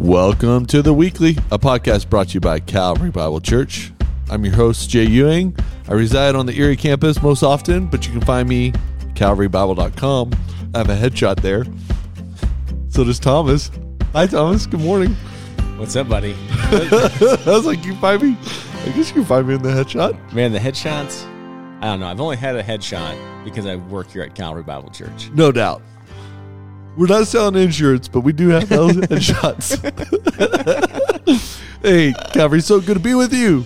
Welcome 0.00 0.64
to 0.66 0.80
the 0.80 0.94
weekly, 0.94 1.32
a 1.50 1.58
podcast 1.58 2.08
brought 2.08 2.28
to 2.28 2.34
you 2.34 2.40
by 2.40 2.58
Calvary 2.58 3.10
Bible 3.10 3.38
Church. 3.38 3.92
I'm 4.30 4.42
your 4.46 4.54
host 4.54 4.88
Jay 4.88 5.04
Ewing. 5.04 5.54
I 5.88 5.92
reside 5.92 6.34
on 6.34 6.46
the 6.46 6.58
Erie 6.58 6.74
campus 6.74 7.22
most 7.22 7.42
often, 7.42 7.86
but 7.86 8.06
you 8.06 8.12
can 8.12 8.22
find 8.22 8.48
me 8.48 8.72
calvarybible.com. 9.12 10.32
I 10.74 10.78
have 10.78 10.88
a 10.88 10.96
headshot 10.96 11.42
there. 11.42 11.66
So 12.88 13.04
does 13.04 13.18
Thomas. 13.18 13.70
Hi 14.14 14.26
Thomas. 14.26 14.64
Good 14.64 14.80
morning. 14.80 15.12
What's 15.76 15.94
up, 15.96 16.08
buddy? 16.08 16.34
I 16.50 17.42
was 17.44 17.66
like, 17.66 17.84
you 17.84 17.92
can 17.92 18.00
find 18.00 18.22
me. 18.22 18.38
I 18.40 18.92
guess 18.96 19.08
you 19.08 19.14
can 19.16 19.24
find 19.26 19.46
me 19.46 19.56
in 19.56 19.62
the 19.62 19.68
headshot. 19.68 20.32
Man, 20.32 20.52
the 20.52 20.58
headshots. 20.58 21.26
I 21.82 21.88
don't 21.88 22.00
know. 22.00 22.06
I've 22.06 22.22
only 22.22 22.38
had 22.38 22.56
a 22.56 22.62
headshot 22.62 23.44
because 23.44 23.66
I 23.66 23.76
work 23.76 24.10
here 24.10 24.22
at 24.22 24.34
Calvary 24.34 24.62
Bible 24.62 24.88
Church. 24.88 25.30
No 25.34 25.52
doubt. 25.52 25.82
We're 26.96 27.06
not 27.06 27.26
selling 27.26 27.60
insurance, 27.62 28.08
but 28.08 28.20
we 28.20 28.32
do 28.32 28.48
have 28.48 28.68
those 28.68 28.96
headshots. 28.96 29.78
hey, 31.82 32.12
Calvary, 32.32 32.60
so 32.60 32.80
good 32.80 32.94
to 32.94 33.00
be 33.00 33.14
with 33.14 33.32
you. 33.32 33.64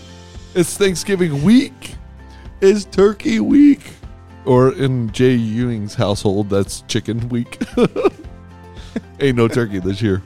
It's 0.55 0.77
Thanksgiving 0.77 1.43
week. 1.43 1.95
It's 2.61 2.85
Turkey 2.85 3.41
week. 3.41 3.93
Or 4.45 4.73
in 4.75 5.11
Jay 5.11 5.35
Ewing's 5.35 5.95
household, 5.95 6.51
that's 6.51 6.83
chicken 6.83 7.29
week. 7.31 7.59
Ain't 9.21 9.37
no 9.39 9.49
turkey 9.49 9.79
this 9.79 10.03
year. 10.03 10.23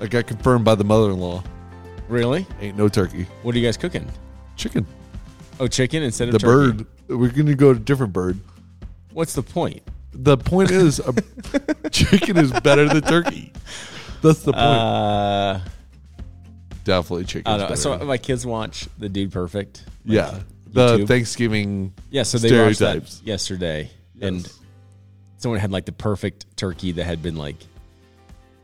I 0.00 0.06
got 0.06 0.26
confirmed 0.26 0.64
by 0.64 0.74
the 0.74 0.84
mother 0.84 1.10
in 1.10 1.18
law. 1.18 1.42
Really? 2.08 2.46
Ain't 2.60 2.76
no 2.76 2.88
turkey. 2.88 3.26
What 3.42 3.54
are 3.54 3.58
you 3.58 3.64
guys 3.66 3.76
cooking? 3.76 4.10
Chicken. 4.56 4.86
Oh, 5.60 5.66
chicken 5.68 6.02
instead 6.02 6.28
of 6.28 6.32
The 6.32 6.38
turkey. 6.38 6.78
bird. 6.78 6.86
We're 7.08 7.28
going 7.30 7.46
to 7.46 7.54
go 7.54 7.72
to 7.74 7.78
a 7.78 7.82
different 7.82 8.12
bird. 8.14 8.40
What's 9.12 9.34
the 9.34 9.42
point? 9.42 9.82
The 10.14 10.36
point 10.36 10.70
is, 10.70 11.00
a 11.00 11.90
chicken 11.90 12.36
is 12.36 12.52
better 12.60 12.88
than 12.88 13.02
turkey. 13.02 13.52
That's 14.22 14.40
the 14.42 14.52
point. 14.52 14.64
Uh, 14.64 15.60
Definitely 16.84 17.24
chicken. 17.24 17.52
I 17.52 17.56
don't 17.58 17.70
know. 17.70 17.74
So 17.76 17.98
my 17.98 18.18
kids 18.18 18.44
watch 18.46 18.88
The 18.98 19.08
Dude 19.08 19.32
Perfect. 19.32 19.84
like 20.04 20.14
yeah, 20.14 20.38
the 20.68 20.98
YouTube. 20.98 21.08
Thanksgiving. 21.08 21.94
Yeah, 22.10 22.22
so 22.24 22.38
they 22.38 22.58
watched 22.62 22.80
that 22.80 23.20
yesterday, 23.24 23.90
and 24.20 24.42
Yes. 24.42 24.58
someone 25.38 25.60
had 25.60 25.72
like 25.72 25.86
the 25.86 25.92
perfect 25.92 26.56
turkey 26.56 26.92
that 26.92 27.04
had 27.04 27.22
been 27.22 27.36
like 27.36 27.56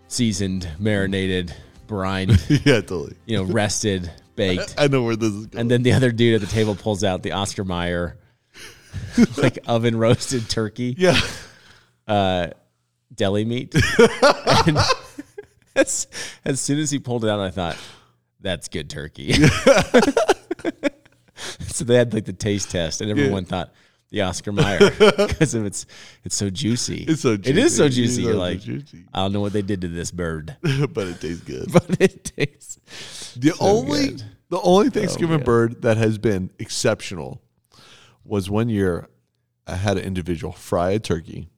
seasoned, 0.09 0.69
marinated, 0.79 1.55
brined, 1.87 2.33
yeah, 2.49 2.81
totally. 2.81 3.17
you 3.27 3.37
know, 3.39 3.45
rested, 3.45 4.11
baked. 4.37 4.75
I 4.79 4.89
know 4.89 5.03
where 5.03 5.17
this 5.17 5.33
is 5.33 5.47
going. 5.47 5.61
And 5.63 5.71
then 5.71 5.83
the 5.83 5.93
other 5.93 6.13
dude 6.13 6.35
at 6.35 6.41
the 6.47 6.53
table 6.55 6.75
pulls 6.75 7.03
out 7.05 7.23
the 7.23 7.33
Oscar 7.33 7.65
Mayer, 7.65 8.17
like 9.37 9.59
oven 9.67 9.97
roasted 9.97 10.49
turkey, 10.49 10.95
yeah, 10.97 11.21
uh, 12.07 12.49
deli 13.15 13.45
meat. 13.45 13.75
and 14.67 14.79
as, 15.77 16.07
as 16.45 16.61
soon 16.61 16.79
as 16.79 16.91
he 16.91 16.99
pulled 16.99 17.25
it 17.25 17.31
out, 17.31 17.41
I 17.41 17.51
thought, 17.51 17.77
that's 18.41 18.69
good 18.69 18.89
turkey. 18.91 19.33
so 21.61 21.85
they 21.85 21.95
had 21.97 22.15
like 22.15 22.25
the 22.25 22.33
taste 22.33 22.71
test, 22.71 23.01
and 23.01 23.11
everyone 23.11 23.45
thought 23.45 23.73
the 24.11 24.23
Oscar 24.23 24.53
Mayer 24.53 24.91
because 24.91 25.55
of 25.55 25.65
its 25.65 25.87
it's 26.25 26.37
so 26.37 26.51
juicy. 26.51 27.05
it's 27.09 27.23
so 27.23 27.33
It 27.33 27.57
is 27.59 27.77
so 27.77 27.89
juicy. 27.89 28.23
You're 28.23 28.35
like, 28.35 28.61
juicy. 28.61 29.05
I 29.15 29.21
don't 29.21 29.33
know 29.33 29.41
what 29.41 29.53
they 29.53 29.63
did 29.63 29.83
to 29.83 29.89
this 29.89 30.11
bird, 30.11 30.57
but 30.63 31.07
it 31.07 31.21
tastes 31.21 31.45
good. 31.45 31.73
but 31.73 32.01
it 32.01 32.25
tastes. 32.37 33.35
The 33.35 33.55
only 33.61 34.09
good. 34.09 34.25
the 34.49 34.61
only 34.61 34.91
Thanksgiving 34.91 35.39
man. 35.39 35.45
bird 35.45 35.83
that 35.83 35.97
has 35.97 36.19
been 36.19 36.51
exceptional 36.59 37.41
was 38.31 38.49
one 38.49 38.69
year 38.69 39.09
I 39.67 39.75
had 39.77 39.97
an 39.99 40.05
individual 40.05 40.53
fry 40.53 40.91
a 40.93 40.99
turkey 40.99 41.49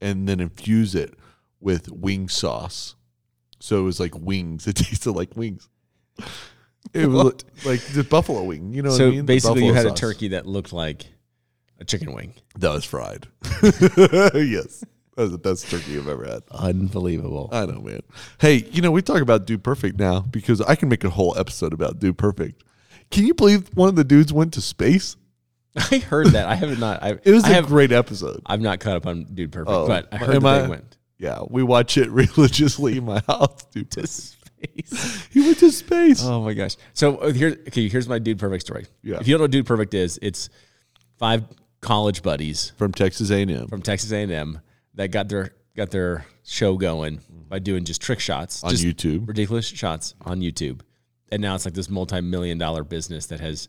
and 0.00 0.26
then 0.28 0.40
infuse 0.40 0.94
it 0.94 1.14
with 1.60 1.90
wing 1.90 2.28
sauce. 2.28 2.96
So 3.60 3.78
it 3.80 3.82
was 3.84 4.00
like 4.00 4.14
wings. 4.18 4.66
It 4.66 4.76
tasted 4.76 5.12
like 5.12 5.36
wings. 5.36 5.68
It 6.92 7.06
was 7.06 7.24
What? 7.24 7.44
like 7.64 7.80
the 7.80 8.02
buffalo 8.02 8.42
wing. 8.44 8.72
You 8.72 8.82
know 8.82 8.90
what 8.90 8.96
so 8.96 9.06
I 9.06 9.10
mean? 9.10 9.18
The 9.20 9.22
basically, 9.24 9.66
you 9.66 9.72
buffalo 9.72 9.90
had 9.90 9.96
a 9.98 10.00
turkey 10.00 10.28
that 10.28 10.46
looked 10.46 10.72
like 10.72 11.06
a 11.78 11.84
chicken 11.84 12.12
wing. 12.12 12.34
that 12.58 12.70
was 12.72 12.84
fried. 12.84 13.28
yes, 13.62 14.84
that 15.14 15.22
was 15.22 15.30
the 15.32 15.38
best 15.38 15.70
turkey 15.70 15.96
I've 15.96 16.08
ever 16.08 16.24
had. 16.24 16.42
Unbelievable. 16.50 17.48
I 17.52 17.66
know, 17.66 17.80
man. 17.80 18.00
Hey, 18.40 18.64
you 18.72 18.82
know, 18.82 18.90
we 18.90 19.02
talk 19.02 19.20
about 19.20 19.46
Dude 19.46 19.62
Perfect 19.62 19.98
now 19.98 20.20
because 20.20 20.60
I 20.60 20.74
can 20.74 20.88
make 20.88 21.04
a 21.04 21.10
whole 21.10 21.38
episode 21.38 21.72
about 21.72 21.98
Dude 22.00 22.18
Perfect. 22.18 22.64
Can 23.10 23.26
you 23.26 23.34
believe 23.34 23.68
one 23.76 23.88
of 23.88 23.96
the 23.96 24.04
dudes 24.04 24.32
went 24.32 24.52
to 24.54 24.60
space? 24.60 25.16
I 25.90 25.98
heard 25.98 26.28
that. 26.28 26.46
I 26.48 26.54
have 26.54 26.78
not. 26.78 27.02
I, 27.02 27.10
It 27.24 27.32
was 27.32 27.44
I 27.44 27.50
a 27.50 27.54
have. 27.54 27.66
great 27.66 27.92
episode. 27.92 28.42
I'm 28.46 28.62
not 28.62 28.80
caught 28.80 28.96
up 28.96 29.06
on 29.06 29.24
Dude 29.32 29.52
Perfect, 29.52 29.70
Oh, 29.70 29.86
but 29.86 30.08
I 30.12 30.16
heard 30.18 30.42
that 30.42 30.46
I- 30.46 30.62
they 30.62 30.68
went 30.68 30.96
Yeah, 31.18 31.40
we 31.48 31.62
watch 31.62 31.96
it 31.98 32.10
religiously 32.10 32.98
in 32.98 33.04
my 33.04 33.22
house. 33.26 33.64
Dude 33.72 33.90
to 33.92 34.06
space. 34.06 35.26
He 35.32 35.40
went 35.40 35.58
to 35.58 35.70
space. 35.72 36.22
Oh 36.24 36.42
my 36.42 36.54
gosh! 36.54 36.76
So 36.92 37.16
uh, 37.16 37.32
here, 37.32 37.56
okay, 37.68 37.88
here's 37.88 38.08
my 38.08 38.18
Dude 38.18 38.38
Perfect 38.38 38.62
story. 38.66 38.86
Yeah. 39.02 39.18
If 39.20 39.26
you 39.26 39.32
don't 39.34 39.40
know 39.40 39.44
what 39.44 39.50
Dude 39.50 39.66
Perfect 39.66 39.94
is, 39.94 40.18
it's 40.22 40.50
five 41.18 41.44
college 41.80 42.22
buddies 42.22 42.70
From 42.76 42.92
Texas 42.92 43.30
A&M 43.30 43.66
from 43.66 43.82
Texas 43.82 44.12
A&M 44.12 44.60
that 44.94 45.08
got 45.10 45.28
their 45.28 45.50
got 45.76 45.90
their 45.90 46.24
show 46.44 46.76
going 46.76 47.20
by 47.48 47.58
doing 47.58 47.84
just 47.84 48.00
trick 48.00 48.20
shots 48.20 48.62
on 48.62 48.70
just 48.70 48.84
YouTube. 48.84 49.26
ridiculous 49.26 49.66
shots 49.66 50.14
on 50.22 50.40
YouTube, 50.40 50.80
and 51.32 51.42
now 51.42 51.54
it's 51.54 51.64
like 51.64 51.74
this 51.74 51.88
multi-million 51.90 52.58
dollar 52.58 52.84
business 52.84 53.26
that 53.26 53.40
has 53.40 53.68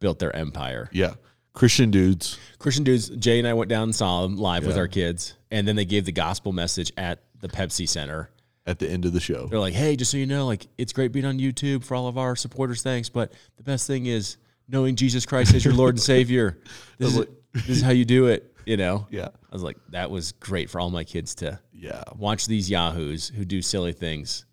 built 0.00 0.18
their 0.18 0.34
empire. 0.34 0.88
Yeah, 0.92 1.14
Christian 1.54 1.90
dudes. 1.90 2.38
Christian 2.58 2.84
dudes, 2.84 3.08
Jay 3.08 3.38
and 3.38 3.48
I 3.48 3.54
went 3.54 3.70
down 3.70 3.84
and 3.84 3.94
saw 3.94 4.22
them 4.22 4.36
live 4.36 4.66
with 4.66 4.76
our 4.76 4.88
kids, 4.88 5.34
and 5.50 5.66
then 5.66 5.76
they 5.76 5.84
gave 5.84 6.04
the 6.04 6.12
gospel 6.12 6.52
message 6.52 6.92
at 6.96 7.20
the 7.40 7.48
Pepsi 7.48 7.88
Center. 7.88 8.28
At 8.66 8.78
the 8.78 8.88
end 8.88 9.04
of 9.04 9.12
the 9.12 9.20
show, 9.20 9.46
They're 9.46 9.60
like, 9.60 9.74
"Hey, 9.74 9.94
just 9.94 10.10
so 10.10 10.16
you 10.16 10.24
know, 10.24 10.46
like 10.46 10.66
it's 10.78 10.94
great 10.94 11.12
being 11.12 11.26
on 11.26 11.38
YouTube 11.38 11.84
for 11.84 11.94
all 11.94 12.08
of 12.08 12.16
our 12.16 12.34
supporters. 12.34 12.80
Thanks, 12.80 13.10
but 13.10 13.30
the 13.58 13.62
best 13.62 13.86
thing 13.86 14.06
is 14.06 14.38
knowing 14.68 14.96
Jesus 14.96 15.26
Christ 15.26 15.52
as 15.54 15.62
your 15.66 15.74
Lord 15.74 15.96
and 15.96 16.00
Savior. 16.02 16.58
This 16.96 17.14
is 17.14 17.26
this 17.52 17.68
is 17.68 17.82
how 17.82 17.90
you 17.90 18.06
do 18.06 18.28
it." 18.28 18.54
You 18.64 18.78
know? 18.78 19.06
yeah, 19.10 19.28
I 19.28 19.52
was 19.52 19.62
like, 19.62 19.76
"That 19.90 20.10
was 20.10 20.32
great 20.32 20.70
for 20.70 20.80
all 20.80 20.88
my 20.88 21.04
kids 21.04 21.34
to 21.36 21.60
yeah, 21.74 22.04
watch 22.16 22.46
these 22.46 22.70
yahoos 22.70 23.28
who 23.28 23.44
do 23.44 23.60
silly 23.60 23.92
things. 23.92 24.46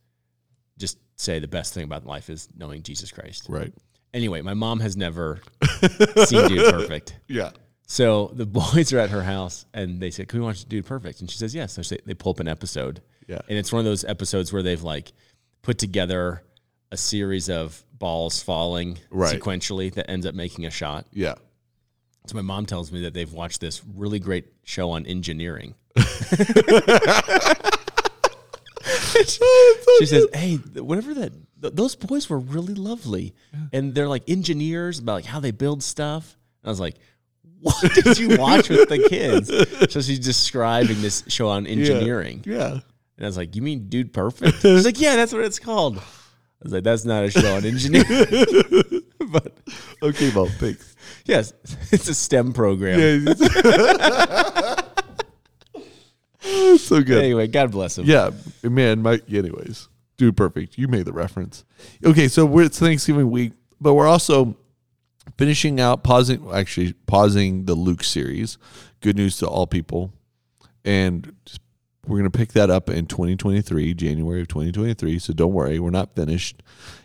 Just 0.78 0.98
say 1.16 1.40
the 1.40 1.48
best 1.48 1.74
thing 1.74 1.86
about 1.86 2.06
life 2.06 2.30
is 2.30 2.50
knowing 2.54 2.84
Jesus 2.84 3.12
Christ." 3.14 3.46
right. 3.48 3.74
Anyway, 4.14 4.42
my 4.42 4.54
mom 4.54 4.80
has 4.82 4.98
never 4.98 5.42
seen 6.26 6.48
Dude 6.50 6.74
Perfect. 6.74 7.18
Yeah, 7.28 7.52
So 7.88 8.32
the 8.34 8.46
boys 8.46 8.92
are 8.94 9.00
at 9.00 9.10
her 9.12 9.24
house 9.24 9.66
and 9.74 10.00
they 10.02 10.12
said, 10.12 10.28
Can 10.28 10.40
we 10.40 10.46
watch 10.46 10.66
Dude 10.66 10.86
Perfect? 10.86 11.22
And 11.22 11.30
she 11.32 11.38
says, 11.38 11.56
Yes. 11.56 11.74
So 11.74 11.82
they, 11.82 12.02
they 12.06 12.14
pull 12.14 12.32
up 12.32 12.40
an 12.42 12.48
episode. 12.48 13.02
Yeah. 13.28 13.40
And 13.48 13.58
it's 13.58 13.72
one 13.72 13.80
of 13.80 13.86
those 13.86 14.04
episodes 14.04 14.52
where 14.52 14.62
they've 14.64 14.82
like 14.84 15.14
put 15.62 15.78
together 15.78 16.44
a 16.92 16.98
series 16.98 17.50
of 17.50 17.84
balls 17.94 18.44
falling 18.44 18.98
Right. 19.10 19.40
sequentially 19.40 19.94
that 19.94 20.10
ends 20.12 20.26
up 20.26 20.36
making 20.36 20.66
a 20.66 20.72
shot. 20.72 21.06
yeah. 21.12 21.36
So 22.28 22.36
my 22.36 22.42
mom 22.44 22.68
tells 22.68 22.92
me 22.92 23.02
that 23.04 23.16
they've 23.16 23.32
watched 23.34 23.62
this 23.62 23.82
really 23.96 24.20
great 24.20 24.46
show 24.64 24.92
on 24.92 25.08
engineering. 25.08 25.74
she 30.00 30.06
says, 30.06 30.28
"Hey, 30.34 30.56
whatever 30.76 31.14
that 31.16 31.32
th- 31.62 31.74
those 31.74 31.96
boys 31.96 32.30
were 32.30 32.40
really 32.40 32.74
lovely, 32.74 33.34
and 33.74 33.94
they're 33.96 34.08
like 34.10 34.30
engineers 34.30 35.00
about 35.00 35.14
like 35.14 35.26
how 35.26 35.40
they 35.40 35.52
build 35.52 35.84
stuff." 35.84 36.38
And 36.64 36.70
I 36.70 36.72
was 36.72 36.80
like, 36.80 36.96
"What 37.62 37.76
did 38.04 38.18
you 38.20 38.38
watch 38.38 38.70
with 38.70 38.90
the 38.90 39.08
kids?" 39.10 39.50
So 39.94 40.02
she's 40.02 40.20
describing 40.20 41.02
this 41.02 41.24
show 41.28 41.50
on 41.50 41.66
engineering, 41.68 42.44
Yeah. 42.46 42.72
and 42.74 42.82
I 43.22 43.26
was 43.26 43.38
like, 43.38 43.56
"You 43.56 43.62
mean 43.62 43.90
Dude 43.90 44.14
Perfect?" 44.14 44.62
She's 44.62 44.86
like, 44.86 45.00
"Yeah, 45.00 45.16
that's 45.16 45.34
what 45.34 45.44
it's 45.44 45.60
called." 45.60 45.98
I 45.98 46.64
was 46.64 46.74
like, 46.74 46.84
"That's 46.84 47.06
not 47.06 47.24
a 47.24 47.32
show 47.32 47.56
on 47.56 47.66
engineering, 47.66 48.08
but 49.32 49.58
Okay, 50.04 50.32
well, 50.36 50.46
thanks. 50.60 50.96
yes, 51.26 51.54
it's 51.92 52.08
a 52.08 52.14
STEM 52.14 52.54
program." 52.54 53.26
Yeah. 53.26 53.34
so 56.78 57.02
good. 57.02 57.24
Anyway, 57.24 57.48
God 57.48 57.72
bless 57.72 57.98
him. 57.98 58.06
Yeah, 58.06 58.32
man. 58.64 59.02
My, 59.02 59.20
anyways, 59.32 59.88
dude, 60.22 60.38
perfect. 60.38 60.78
You 60.78 60.88
made 60.88 61.06
the 61.06 61.14
reference. 61.14 61.66
Okay, 62.06 62.28
so 62.28 62.46
we're 62.46 62.66
it's 62.66 62.78
Thanksgiving 62.80 63.32
week, 63.32 63.54
but 63.80 63.96
we're 63.96 64.08
also 64.08 64.56
finishing 65.36 65.80
out, 65.80 66.04
pausing, 66.04 66.48
actually 66.54 66.94
pausing 67.08 67.66
the 67.66 67.74
Luke 67.74 68.04
series. 68.04 68.60
Good 69.00 69.16
news 69.16 69.38
to 69.38 69.48
all 69.48 69.66
people, 69.66 70.14
and 70.86 71.34
we're 72.06 72.18
gonna 72.18 72.30
pick 72.30 72.52
that 72.54 72.70
up 72.70 72.88
in 72.88 73.08
2023, 73.08 73.96
January 73.96 74.42
of 74.42 74.48
2023. 74.48 75.18
So 75.18 75.34
don't 75.34 75.54
worry, 75.54 75.80
we're 75.80 75.90
not 75.90 76.16
finished 76.16 76.62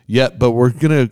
yet, 0.07 0.39
but 0.39 0.51
we're 0.51 0.71
gonna 0.71 1.11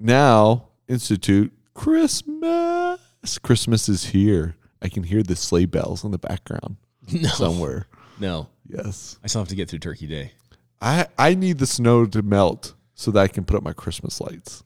now 0.00 0.68
institute 0.88 1.52
Christmas. 1.74 2.98
Christmas 3.44 3.88
is 3.88 4.06
here. 4.06 4.56
I 4.82 4.88
can 4.88 5.04
hear 5.04 5.22
the 5.22 5.36
sleigh 5.36 5.66
bells 5.66 6.02
in 6.02 6.10
the 6.10 6.18
background 6.18 6.76
No, 7.12 7.28
somewhere. 7.28 7.86
no, 8.18 8.48
Yes. 8.68 9.16
I 9.22 9.28
still 9.28 9.42
have 9.42 9.48
to 9.50 9.54
get 9.54 9.68
through 9.70 9.78
Turkey 9.80 10.06
Day. 10.08 10.32
I 10.82 11.06
I 11.18 11.34
need 11.34 11.58
the 11.58 11.66
snow 11.66 12.04
to 12.06 12.22
melt 12.22 12.74
so 12.94 13.10
that 13.12 13.20
I 13.20 13.28
can 13.28 13.44
put 13.44 13.56
up 13.56 13.62
my 13.62 13.72
Christmas 13.72 14.20
lights. 14.20 14.62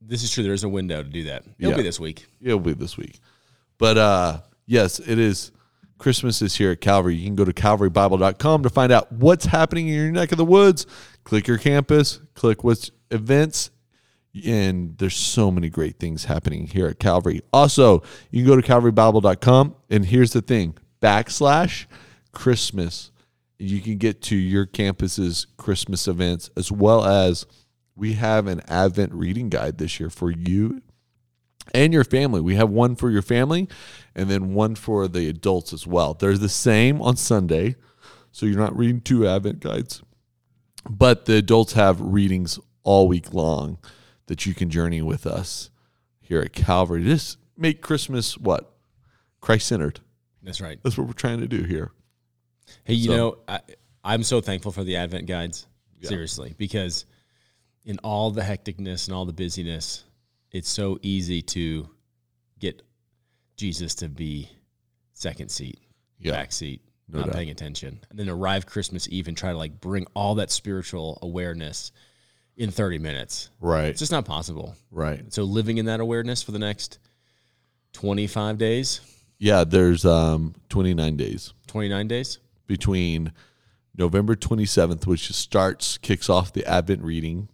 This 0.00 0.22
is 0.22 0.30
true. 0.30 0.42
There 0.44 0.54
is 0.54 0.64
a 0.64 0.68
window 0.68 1.02
to 1.02 1.08
do 1.08 1.24
that. 1.24 1.44
It'll 1.58 1.72
Yeah. 1.72 1.76
be 1.76 1.82
this 1.82 2.00
week. 2.00 2.26
It'll 2.40 2.60
be 2.60 2.72
this 2.72 2.96
week. 2.96 3.20
But 3.76 3.98
uh 3.98 4.40
yes, 4.66 5.00
it 5.00 5.18
is 5.18 5.52
Christmas 5.98 6.40
is 6.40 6.54
here 6.54 6.70
at 6.70 6.80
Calvary. 6.80 7.16
You 7.16 7.26
can 7.26 7.34
go 7.34 7.44
to 7.44 7.52
calvarybible.com 7.52 8.62
to 8.62 8.70
find 8.70 8.92
out 8.92 9.10
what's 9.12 9.46
happening 9.46 9.88
in 9.88 9.94
your 9.94 10.12
neck 10.12 10.30
of 10.32 10.38
the 10.38 10.44
woods. 10.44 10.86
Click 11.24 11.48
your 11.48 11.58
campus, 11.58 12.20
click 12.34 12.62
what's 12.62 12.90
events, 13.10 13.70
and 14.46 14.96
there's 14.98 15.16
so 15.16 15.50
many 15.50 15.68
great 15.68 15.98
things 15.98 16.26
happening 16.26 16.68
here 16.68 16.86
at 16.86 17.00
Calvary. 17.00 17.42
Also, 17.52 18.02
you 18.30 18.44
can 18.44 18.46
go 18.46 18.60
to 18.60 18.62
calvarybible.com, 18.66 19.74
and 19.90 20.04
here's 20.06 20.32
the 20.32 20.40
thing 20.40 20.74
backslash 21.02 21.86
Christmas. 22.32 23.10
You 23.58 23.80
can 23.80 23.98
get 23.98 24.22
to 24.22 24.36
your 24.36 24.66
campus's 24.66 25.46
Christmas 25.56 26.06
events 26.06 26.50
as 26.56 26.70
well 26.70 27.04
as 27.04 27.44
we 27.96 28.12
have 28.12 28.46
an 28.46 28.62
Advent 28.68 29.12
reading 29.12 29.48
guide 29.48 29.78
this 29.78 29.98
year 29.98 30.10
for 30.10 30.30
you 30.30 30.82
and 31.74 31.92
your 31.92 32.04
family. 32.04 32.40
We 32.40 32.54
have 32.54 32.70
one 32.70 32.94
for 32.94 33.10
your 33.10 33.22
family 33.22 33.68
and 34.14 34.30
then 34.30 34.54
one 34.54 34.76
for 34.76 35.08
the 35.08 35.28
adults 35.28 35.72
as 35.72 35.86
well. 35.86 36.14
They're 36.14 36.38
the 36.38 36.48
same 36.48 37.02
on 37.02 37.16
Sunday, 37.16 37.74
so 38.30 38.46
you're 38.46 38.58
not 38.58 38.76
reading 38.76 39.00
two 39.00 39.26
Advent 39.26 39.60
guides. 39.60 40.02
But 40.88 41.26
the 41.26 41.34
adults 41.34 41.72
have 41.72 42.00
readings 42.00 42.58
all 42.84 43.08
week 43.08 43.34
long 43.34 43.78
that 44.26 44.46
you 44.46 44.54
can 44.54 44.70
journey 44.70 45.02
with 45.02 45.26
us 45.26 45.70
here 46.20 46.40
at 46.40 46.52
Calvary. 46.52 47.02
Just 47.02 47.38
make 47.56 47.82
Christmas 47.82 48.38
what? 48.38 48.72
Christ 49.40 49.66
centered. 49.66 50.00
That's 50.42 50.60
right. 50.60 50.78
That's 50.82 50.96
what 50.96 51.06
we're 51.06 51.12
trying 51.12 51.40
to 51.40 51.48
do 51.48 51.64
here. 51.64 51.90
Hey, 52.84 52.94
you 52.94 53.06
So- 53.10 53.16
know, 53.16 53.38
I, 53.48 53.60
I'm 54.04 54.22
so 54.22 54.40
thankful 54.40 54.72
for 54.72 54.84
the 54.84 54.96
Advent 54.96 55.26
guides, 55.26 55.66
Yeah. 56.00 56.08
seriously, 56.08 56.54
because 56.56 57.04
in 57.84 57.98
all 58.00 58.30
the 58.30 58.42
hecticness 58.42 59.06
and 59.06 59.14
all 59.14 59.24
the 59.26 59.32
busyness, 59.32 60.04
it's 60.50 60.68
so 60.68 60.98
easy 61.02 61.42
to 61.42 61.88
get 62.58 62.82
Jesus 63.56 63.94
to 63.96 64.08
be 64.08 64.48
second 65.12 65.50
seat, 65.50 65.80
Yeah. 66.20 66.32
back 66.32 66.52
seat, 66.52 66.80
No 67.08 67.18
not 67.20 67.26
doubt. 67.26 67.34
paying 67.36 67.50
attention, 67.50 68.00
and 68.10 68.18
then 68.18 68.28
arrive 68.28 68.66
Christmas 68.66 69.08
Eve 69.10 69.28
and 69.28 69.36
try 69.36 69.52
to 69.52 69.58
like 69.58 69.80
bring 69.80 70.06
all 70.14 70.36
that 70.36 70.50
spiritual 70.50 71.18
awareness 71.22 71.92
in 72.56 72.70
30 72.70 72.98
minutes. 72.98 73.50
Right. 73.60 73.86
It's 73.88 74.00
just 74.00 74.12
not 74.12 74.24
possible. 74.24 74.74
Right. 74.90 75.32
So 75.32 75.44
living 75.44 75.78
in 75.78 75.86
that 75.86 76.00
awareness 76.00 76.42
for 76.42 76.52
the 76.52 76.58
next 76.58 76.98
25 77.92 78.58
days, 78.58 79.00
Yeah, 79.38 79.64
there's 79.64 80.04
um 80.04 80.54
29 80.68 81.16
days 81.16 81.52
29 81.68 82.08
days. 82.08 82.38
Between 82.68 83.32
November 83.96 84.36
27th, 84.36 85.06
which 85.06 85.32
starts 85.32 85.98
kicks 85.98 86.30
off 86.30 86.52
the 86.52 86.64
Advent 86.64 87.02
reading, 87.02 87.48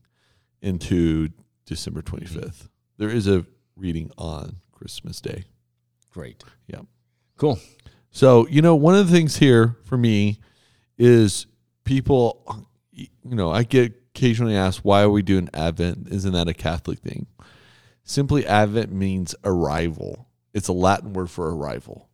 into 0.61 1.31
December 1.65 2.03
25th. 2.03 2.69
There 2.99 3.09
is 3.09 3.27
a 3.27 3.47
reading 3.77 4.11
on 4.19 4.57
Christmas 4.73 5.21
Day. 5.21 5.45
Great. 6.11 6.45
Yeah. 6.67 6.83
Cool. 7.37 7.59
So, 8.11 8.47
you 8.49 8.63
know, 8.63 8.75
one 8.75 8.95
of 8.95 9.07
the 9.07 9.13
things 9.13 9.37
here 9.37 9.77
for 9.85 9.97
me 9.97 10.41
is 10.97 11.47
people, 11.85 12.67
you 12.93 13.09
know, 13.25 13.51
I 13.51 13.63
get 13.65 13.93
occasionally 14.15 14.57
asked, 14.57 14.85
why 14.85 15.03
are 15.03 15.11
we 15.11 15.23
doing 15.23 15.49
Advent? 15.53 16.09
Isn't 16.11 16.33
that 16.33 16.49
a 16.49 16.55
Catholic 16.55 17.01
thing? 17.01 17.27
Simply, 18.05 18.47
Advent 18.47 18.93
means 18.93 19.35
arrival, 19.45 20.29
it's 20.53 20.69
a 20.69 20.73
Latin 20.73 21.15
word 21.15 21.31
for 21.31 21.55
arrival. 21.55 22.09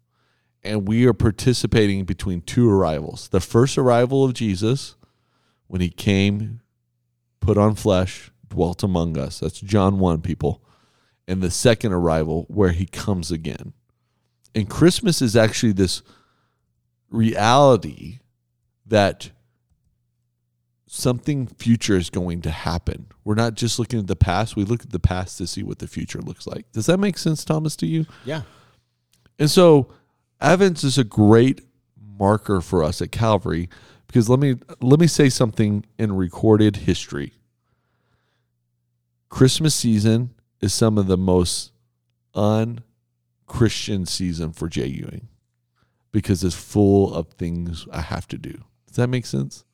And 0.63 0.87
we 0.87 1.07
are 1.07 1.15
participating 1.15 2.05
between 2.05 2.43
two 2.43 2.71
arrivals 2.71 3.29
the 3.29 3.41
first 3.41 3.79
arrival 3.79 4.25
of 4.25 4.35
Jesus, 4.35 4.97
when 5.67 5.81
he 5.81 5.89
came, 5.89 6.61
put 7.41 7.57
on 7.57 7.75
flesh, 7.75 8.31
dwelt 8.49 8.83
among 8.83 9.17
us. 9.17 9.41
That's 9.41 9.61
John 9.61 9.99
1, 9.99 10.21
people. 10.21 10.63
And 11.29 11.43
the 11.43 11.51
second 11.51 11.93
arrival, 11.93 12.45
where 12.49 12.73
he 12.73 12.87
comes 12.87 13.31
again. 13.31 13.73
And 14.55 14.69
Christmas 14.69 15.23
is 15.23 15.37
actually 15.37 15.73
this 15.73 16.03
reality 17.09 18.19
that 18.85 19.31
something 20.89 21.47
future 21.47 21.97
is 21.97 22.11
going 22.11 22.41
to 22.43 22.51
happen. 22.51 23.07
We're 23.23 23.37
not 23.37 23.55
just 23.55 23.79
looking 23.79 24.01
at 24.01 24.09
the 24.09 24.17
past, 24.17 24.57
we 24.57 24.65
look 24.65 24.83
at 24.83 24.91
the 24.91 24.99
past 24.99 25.39
to 25.39 25.47
see 25.47 25.63
what 25.63 25.79
the 25.79 25.87
future 25.87 26.21
looks 26.21 26.49
like. 26.49 26.71
Does 26.73 26.87
that 26.87 26.99
make 26.99 27.17
sense, 27.17 27.45
Thomas, 27.45 27.77
to 27.77 27.87
you? 27.87 28.07
Yeah. 28.25 28.43
And 29.39 29.49
so 29.49 29.93
Advent 30.41 30.83
is 30.85 30.97
a 30.99 31.05
great 31.05 31.63
marker 32.19 32.61
for 32.61 32.83
us 32.83 33.03
at 33.03 33.13
Calvary 33.13 33.69
because 34.07 34.29
let 34.29 34.39
me 34.39 34.57
let 34.81 34.99
me 34.99 35.07
say 35.07 35.29
something 35.29 35.85
in 35.99 36.17
recorded 36.17 36.77
history. 36.77 37.33
Christmas 39.29 39.75
season 39.75 40.31
is 40.61 40.75
some 40.75 40.99
of 40.99 41.07
the 41.07 41.17
most 41.17 41.73
un-Christian 42.35 44.05
season 44.07 44.53
for 44.53 44.69
Jay 44.69 44.87
Ewing 44.87 45.29
because 46.13 46.43
it's 46.43 46.55
full 46.55 47.15
of 47.15 47.29
things 47.29 47.87
I 47.93 48.01
have 48.01 48.27
to 48.29 48.39
do. 48.39 48.65
Does 48.87 48.97
that 48.97 49.09
make 49.09 49.27
sense? 49.27 49.65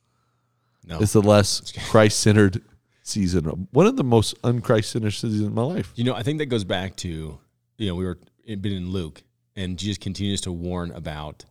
No. 0.85 0.99
It's 0.99 1.13
the 1.13 1.21
less 1.21 1.73
Christ-centered 1.89 2.61
season. 3.01 3.67
One 3.71 3.87
of 3.87 3.97
the 3.97 4.03
most 4.03 4.35
un-Christ-centered 4.43 5.11
seasons 5.11 5.41
in 5.41 5.53
my 5.53 5.63
life. 5.63 5.91
You 5.95 6.03
know, 6.03 6.13
I 6.13 6.23
think 6.23 6.37
that 6.37 6.45
goes 6.45 6.63
back 6.63 6.95
to, 6.97 7.39
you 7.77 7.87
know, 7.87 7.95
we 7.95 8.05
were 8.05 8.19
been 8.45 8.71
in 8.71 8.91
Luke, 8.91 9.23
and 9.57 9.77
Jesus 9.77 9.97
continues 9.97 10.41
to 10.41 10.51
warn 10.53 10.91
about 10.91 11.43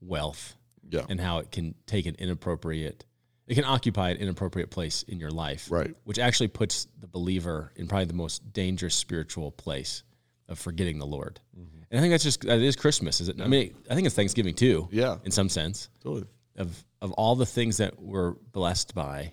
wealth 0.00 0.56
Yeah. 0.88 1.04
and 1.08 1.20
how 1.20 1.38
it 1.38 1.50
can 1.50 1.74
take 1.86 2.06
an 2.06 2.14
inappropriate, 2.18 3.04
it 3.46 3.54
can 3.54 3.64
occupy 3.64 4.10
an 4.10 4.18
inappropriate 4.18 4.70
place 4.70 5.02
in 5.02 5.18
your 5.18 5.30
life, 5.30 5.70
Right. 5.70 5.94
which 6.04 6.18
actually 6.18 6.48
puts 6.48 6.86
the 7.00 7.08
believer 7.08 7.72
in 7.76 7.88
probably 7.88 8.04
the 8.04 8.12
most 8.14 8.52
dangerous 8.52 8.94
spiritual 8.94 9.50
place 9.50 10.02
of 10.48 10.58
forgetting 10.58 10.98
the 10.98 11.06
Lord. 11.06 11.40
Mm-hmm. 11.58 11.82
And 11.90 11.98
I 11.98 12.02
think 12.02 12.12
that's 12.12 12.24
just 12.24 12.42
that 12.42 12.60
is 12.60 12.76
Christmas, 12.76 13.20
is 13.20 13.28
it? 13.28 13.40
I 13.40 13.48
mean, 13.48 13.74
I 13.90 13.94
think 13.94 14.06
it's 14.06 14.14
Thanksgiving 14.16 14.54
too, 14.54 14.88
Yeah. 14.92 15.16
in 15.24 15.30
some 15.30 15.48
sense. 15.48 15.88
Totally. 16.02 16.26
Of 16.56 16.84
of 17.00 17.12
all 17.12 17.36
the 17.36 17.46
things 17.46 17.76
that 17.78 18.00
we're 18.00 18.32
blessed 18.32 18.94
by, 18.94 19.32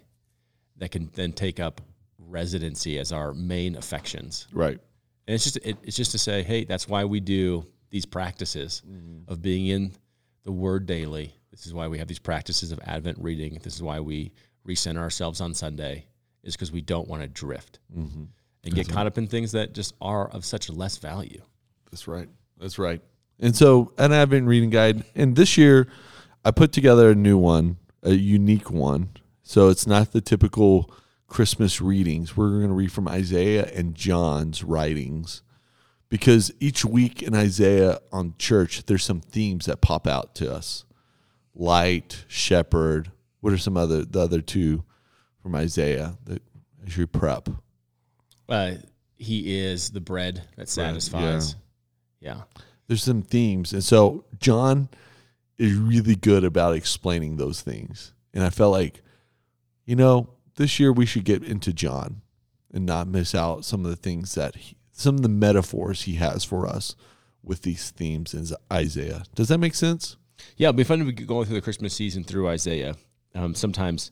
that 0.78 0.92
can 0.92 1.10
then 1.14 1.32
take 1.34 1.60
up 1.60 1.82
residency 2.20 3.00
as 3.00 3.12
our 3.12 3.34
main 3.34 3.76
affections. 3.76 4.48
Right. 4.52 4.80
And 5.28 5.34
it's 5.36 5.44
just 5.44 5.58
it, 5.58 5.78
it's 5.84 5.96
just 5.98 6.12
to 6.12 6.18
say, 6.18 6.44
hey, 6.44 6.64
that's 6.66 6.88
why 6.88 7.06
we 7.06 7.20
do 7.20 7.66
these 7.96 8.06
practices 8.06 8.82
mm. 8.86 9.22
of 9.30 9.42
being 9.42 9.68
in 9.68 9.90
the 10.44 10.52
Word 10.52 10.86
daily. 10.86 11.34
This 11.50 11.66
is 11.66 11.74
why 11.74 11.88
we 11.88 11.98
have 12.00 12.10
these 12.10 12.20
practices 12.20 12.74
of 12.74 12.80
Advent 12.84 13.18
reading. 13.22 13.58
This 13.64 13.74
is 13.76 13.82
why 13.82 14.02
we 14.02 14.34
recenter 14.68 14.98
ourselves 14.98 15.40
on 15.40 15.54
Sunday, 15.54 16.06
is 16.44 16.58
because 16.58 16.74
we 16.74 16.82
don't 16.82 17.08
want 17.08 17.22
to 17.22 17.30
drift 17.30 17.80
mm-hmm. 17.98 18.26
and 18.66 18.76
get 18.76 18.90
caught 18.90 19.08
up 19.08 19.18
in 19.18 19.28
things 19.28 19.54
that 19.54 19.74
just 19.74 19.94
are 20.02 20.30
of 20.32 20.44
such 20.44 20.70
less 20.70 20.98
value. 20.98 21.42
That's 21.90 22.06
right. 22.06 22.28
That's 22.60 22.78
right. 22.78 23.00
And 23.40 23.56
so, 23.56 23.94
an 23.98 24.12
Advent 24.12 24.46
reading 24.46 24.72
guide, 24.72 25.06
and 25.16 25.38
this 25.38 25.58
year 25.58 25.88
I 26.44 26.52
put 26.52 26.74
together 26.74 27.12
a 27.12 27.16
new 27.16 27.38
one, 27.38 27.78
a 28.04 28.12
unique 28.12 28.70
one. 28.70 29.12
So 29.42 29.70
it's 29.70 29.88
not 29.88 30.12
the 30.12 30.20
typical 30.20 30.92
Christmas 31.28 31.80
readings. 31.80 32.36
We're 32.36 32.58
going 32.58 32.68
to 32.68 32.76
read 32.76 32.92
from 32.92 33.08
Isaiah 33.08 33.72
and 33.74 33.96
John's 33.96 34.66
writings 34.66 35.44
because 36.10 36.52
each 36.60 36.86
week 36.86 37.22
in 37.22 37.34
Isaiah 37.36 38.00
on 38.12 38.36
church, 38.38 38.86
there's 38.86 39.04
some 39.04 39.22
themes 39.22 39.66
that 39.66 39.82
pop 39.82 40.08
out 40.08 40.36
to 40.36 40.54
us 40.54 40.86
light, 41.54 42.26
shepherd. 42.28 43.12
What 43.42 43.54
are 43.54 43.58
some 43.58 43.78
other, 43.78 44.04
the 44.04 44.20
other 44.20 44.42
two 44.42 44.84
from 45.42 45.56
Isaiah 45.56 46.18
that 46.26 46.42
as 46.86 46.98
you 46.98 47.08
prep? 47.08 47.50
Uh, 48.50 48.74
he 49.18 49.60
is 49.60 49.90
the 49.92 50.02
bread 50.02 50.44
that 50.58 50.68
satisfies. 50.70 51.56
Yeah. 52.20 52.42
there's 52.88 53.04
some 53.04 53.22
themes 53.22 53.72
and 53.74 53.84
so 53.84 54.26
john 54.40 54.90
is 55.60 55.74
really 55.76 56.16
good 56.16 56.44
about 56.44 56.76
explaining 56.76 57.38
those 57.38 57.62
things 57.62 58.14
and 58.34 58.44
i 58.44 58.50
felt 58.50 58.72
like 58.72 59.02
you 59.86 59.96
know 59.96 60.30
this 60.56 60.80
year 60.80 60.92
we 60.92 61.06
should 61.06 61.24
get 61.24 61.44
into 61.44 61.72
john 61.72 62.22
and 62.74 62.86
not 62.86 63.08
miss 63.08 63.36
out 63.36 63.64
some 63.64 63.86
of 63.86 63.92
the 63.92 63.96
things 63.96 64.34
that 64.36 64.56
he, 64.56 64.76
some 64.98 65.16
of 65.16 65.22
the 65.22 65.30
metaphors 65.30 66.04
he 66.04 66.16
has 66.16 66.44
for 66.44 66.66
us 66.66 66.96
with 67.44 67.62
these 67.62 67.92
themes 67.92 68.34
in 68.34 68.46
isaiah 68.72 69.24
does 69.36 69.50
that 69.50 69.60
make 69.60 69.76
sense 69.76 70.18
Yeah, 70.58 70.70
it'll 70.70 70.78
be 70.78 70.84
fun 70.84 71.00
to 71.00 71.06
be 71.06 71.12
going 71.12 71.46
through 71.46 71.56
the 71.56 71.62
Christmas 71.62 71.94
season 71.94 72.24
through 72.24 72.48
Isaiah. 72.50 72.96
Um, 73.34 73.56
sometimes 73.56 74.12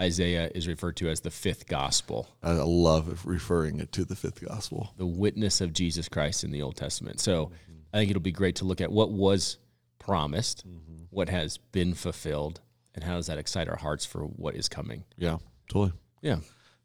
Isaiah 0.00 0.50
is 0.54 0.68
referred 0.68 0.96
to 0.98 1.08
as 1.08 1.20
the 1.20 1.30
fifth 1.30 1.66
gospel, 1.66 2.28
i 2.42 2.52
love 2.52 3.26
referring 3.26 3.80
it 3.80 3.90
to 3.92 4.04
the 4.04 4.14
fifth 4.14 4.40
gospel 4.46 4.92
the 4.96 5.06
witness 5.06 5.60
of 5.60 5.72
Jesus 5.72 6.08
Christ 6.08 6.44
in 6.44 6.50
the 6.52 6.62
Old 6.62 6.76
Testament. 6.76 7.20
So 7.20 7.50
I 7.92 7.98
think 7.98 8.10
it'll 8.10 8.22
be 8.22 8.32
great 8.32 8.56
to 8.56 8.64
look 8.64 8.80
at 8.80 8.92
what 8.92 9.10
was 9.10 9.58
promised, 9.98 10.64
what 11.10 11.28
has 11.28 11.58
been 11.58 11.94
fulfilled, 11.94 12.60
and 12.94 13.02
how 13.04 13.16
does 13.16 13.26
that 13.26 13.38
excite 13.38 13.68
our 13.68 13.76
hearts 13.76 14.04
for 14.04 14.20
what 14.22 14.54
is 14.54 14.68
coming. 14.68 15.04
yeah 15.16 15.38
totally 15.68 15.92
Yeah. 16.22 16.38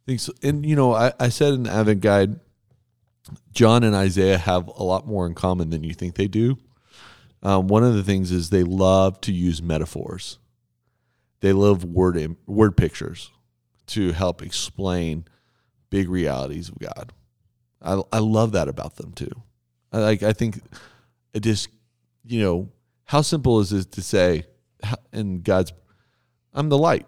Thanks. 0.08 0.30
And 0.42 0.66
you 0.66 0.76
know, 0.76 0.94
I, 0.94 1.14
I 1.20 1.30
said 1.30 1.54
in 1.54 1.64
the 1.64 1.72
Advent 1.72 2.02
Guide, 2.02 2.40
John 3.52 3.84
and 3.84 3.96
Isaiah 3.96 4.38
have 4.38 4.68
a 4.68 4.84
lot 4.84 5.08
more 5.08 5.26
in 5.26 5.34
common 5.34 5.70
than 5.70 5.84
you 5.84 5.94
think 5.94 6.16
they 6.16 6.28
do. 6.28 6.58
Um, 7.42 7.68
one 7.68 7.84
of 7.84 7.94
the 7.94 8.04
things 8.04 8.32
is 8.32 8.50
they 8.50 8.64
love 8.64 9.20
to 9.22 9.34
use 9.34 9.62
metaphors. 9.62 10.40
They 11.42 11.54
love 11.54 11.84
word 11.84 12.18
im- 12.18 12.38
word 12.46 12.78
pictures 12.78 13.32
to 13.88 14.14
help 14.14 14.42
explain 14.42 15.26
big 15.90 16.10
realities 16.10 16.70
of 16.70 16.80
God. 16.80 17.12
I 17.82 18.02
I 18.14 18.20
love 18.20 18.54
that 18.54 18.70
about 18.70 18.96
them 18.96 19.12
too. 19.12 19.32
I 19.92 20.00
like 20.00 20.24
I 20.24 20.32
think 20.32 20.62
it 21.34 21.42
just 21.42 21.68
you 22.26 22.42
know 22.42 22.70
how 23.06 23.22
simple 23.22 23.60
is 23.60 23.72
it 23.74 23.92
to 23.92 24.02
say, 24.02 24.46
in 25.14 25.42
God's, 25.42 25.74
I'm 26.54 26.70
the 26.70 26.78
light. 26.78 27.06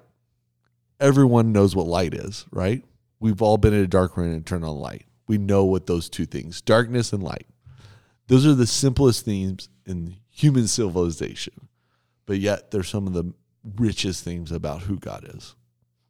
Everyone 0.99 1.51
knows 1.51 1.75
what 1.75 1.87
light 1.87 2.13
is, 2.13 2.45
right? 2.51 2.83
We've 3.19 3.41
all 3.41 3.57
been 3.57 3.73
in 3.73 3.83
a 3.83 3.87
dark 3.87 4.17
room 4.17 4.33
and 4.33 4.45
turned 4.45 4.65
on 4.65 4.77
light. 4.77 5.05
We 5.27 5.37
know 5.37 5.65
what 5.65 5.87
those 5.87 6.09
two 6.09 6.25
things, 6.25 6.61
darkness 6.61 7.13
and 7.13 7.23
light. 7.23 7.47
Those 8.27 8.45
are 8.45 8.55
the 8.55 8.67
simplest 8.67 9.25
themes 9.25 9.69
in 9.85 10.15
human 10.29 10.67
civilization. 10.67 11.67
But 12.25 12.39
yet 12.39 12.71
they're 12.71 12.83
some 12.83 13.07
of 13.07 13.13
the 13.13 13.33
richest 13.77 14.23
things 14.23 14.51
about 14.51 14.81
who 14.81 14.97
God 14.97 15.29
is. 15.35 15.55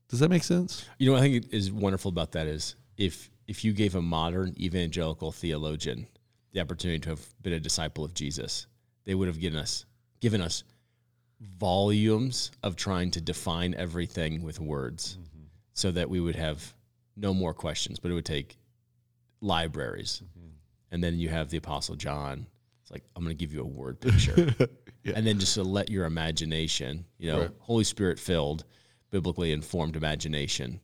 Does 0.10 0.19
that 0.19 0.29
make 0.29 0.43
sense? 0.43 0.86
You 0.98 1.07
know, 1.07 1.13
what 1.13 1.24
I 1.24 1.29
think 1.29 1.53
is 1.53 1.72
wonderful 1.72 2.10
about 2.10 2.31
that 2.34 2.48
is 2.48 2.75
if 2.98 3.29
if 3.48 3.63
you 3.63 3.74
gave 3.74 3.95
a 3.95 4.01
modern 4.01 4.55
evangelical 4.60 5.31
theologian 5.31 6.07
the 6.51 6.62
opportunity 6.62 7.00
to 7.00 7.10
have 7.10 7.41
been 7.41 7.53
a 7.53 7.60
disciple 7.60 8.03
of 8.03 8.13
Jesus, 8.13 8.65
they 9.03 9.13
would 9.13 9.27
have 9.27 9.39
given 9.39 9.60
us 9.60 9.86
given 10.22 10.41
us 10.41 10.63
volumes 11.41 12.51
of 12.63 12.75
trying 12.75 13.12
to 13.12 13.22
define 13.22 13.74
everything 13.75 14.41
with 14.41 14.60
words, 14.60 15.17
mm-hmm. 15.19 15.45
so 15.74 15.91
that 15.91 16.10
we 16.10 16.19
would 16.19 16.36
have 16.36 16.74
no 17.17 17.34
more 17.34 17.53
questions. 17.53 18.00
But 18.00 18.12
it 18.12 18.13
would 18.13 18.25
take 18.25 18.57
libraries, 19.45 20.21
mm-hmm. 20.37 20.47
and 20.91 21.03
then 21.03 21.17
you 21.19 21.29
have 21.29 21.49
the 21.49 21.57
Apostle 21.57 21.95
John. 21.95 22.47
It's 22.81 22.91
like 22.91 23.03
I'm 23.15 23.23
going 23.23 23.35
to 23.35 23.39
give 23.39 23.53
you 23.53 23.61
a 23.61 23.65
word 23.65 23.99
picture, 23.99 24.53
Yeah. 25.03 25.13
and 25.15 25.25
then 25.25 25.39
just 25.39 25.53
to 25.55 25.63
let 25.63 25.89
your 25.89 26.05
imagination, 26.05 27.05
you 27.17 27.31
know, 27.31 27.39
Right. 27.41 27.51
Holy 27.59 27.83
Spirit 27.83 28.19
filled, 28.19 28.65
biblically 29.11 29.51
informed 29.51 29.95
imagination, 29.95 30.81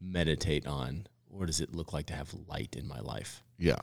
meditate 0.00 0.66
on 0.66 1.06
what 1.28 1.46
does 1.46 1.60
it 1.60 1.74
look 1.74 1.92
like 1.92 2.06
to 2.06 2.14
have 2.14 2.32
light 2.46 2.76
in 2.76 2.86
my 2.86 3.00
life? 3.00 3.42
Yeah, 3.58 3.78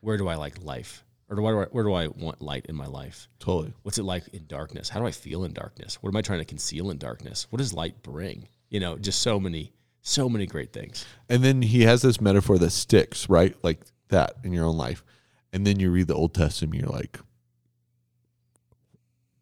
Where 0.00 0.16
do 0.18 0.28
I 0.28 0.34
like 0.34 0.62
life? 0.62 1.04
Or 1.28 1.36
do 1.36 1.46
I, 1.46 1.52
where 1.66 1.84
do 1.84 1.92
I 1.92 2.08
want 2.08 2.42
light 2.42 2.66
in 2.66 2.74
my 2.74 2.86
life? 2.86 3.28
totally. 3.38 3.72
What's 3.82 3.98
it 3.98 4.02
like 4.02 4.26
in 4.32 4.46
darkness? 4.46 4.88
How 4.88 4.98
do 4.98 5.06
I 5.06 5.12
feel 5.12 5.44
in 5.44 5.52
darkness? 5.52 6.02
What 6.02 6.10
am 6.10 6.16
I 6.16 6.22
trying 6.22 6.40
to 6.40 6.44
conceal 6.44 6.90
in 6.90 6.98
darkness? 6.98 7.46
What 7.50 7.58
does 7.58 7.72
light 7.72 8.02
bring? 8.02 8.48
You 8.68 8.80
know, 8.80 8.98
just 8.98 9.20
so 9.22 9.38
many, 9.38 9.72
so 10.02 10.28
many 10.28 10.46
great 10.46 10.72
things. 10.72 11.04
And 11.28 11.42
then 11.42 11.62
he 11.62 11.82
has 11.82 12.02
this 12.02 12.20
metaphor 12.20 12.58
that 12.58 12.70
sticks, 12.70 13.28
right? 13.28 13.54
Like 13.62 13.80
that 14.08 14.36
in 14.44 14.52
your 14.52 14.64
own 14.64 14.76
life. 14.76 15.04
And 15.52 15.66
then 15.66 15.80
you 15.80 15.90
read 15.90 16.08
the 16.08 16.14
Old 16.14 16.34
Testament, 16.34 16.80
you're 16.80 16.90
like, 16.90 17.18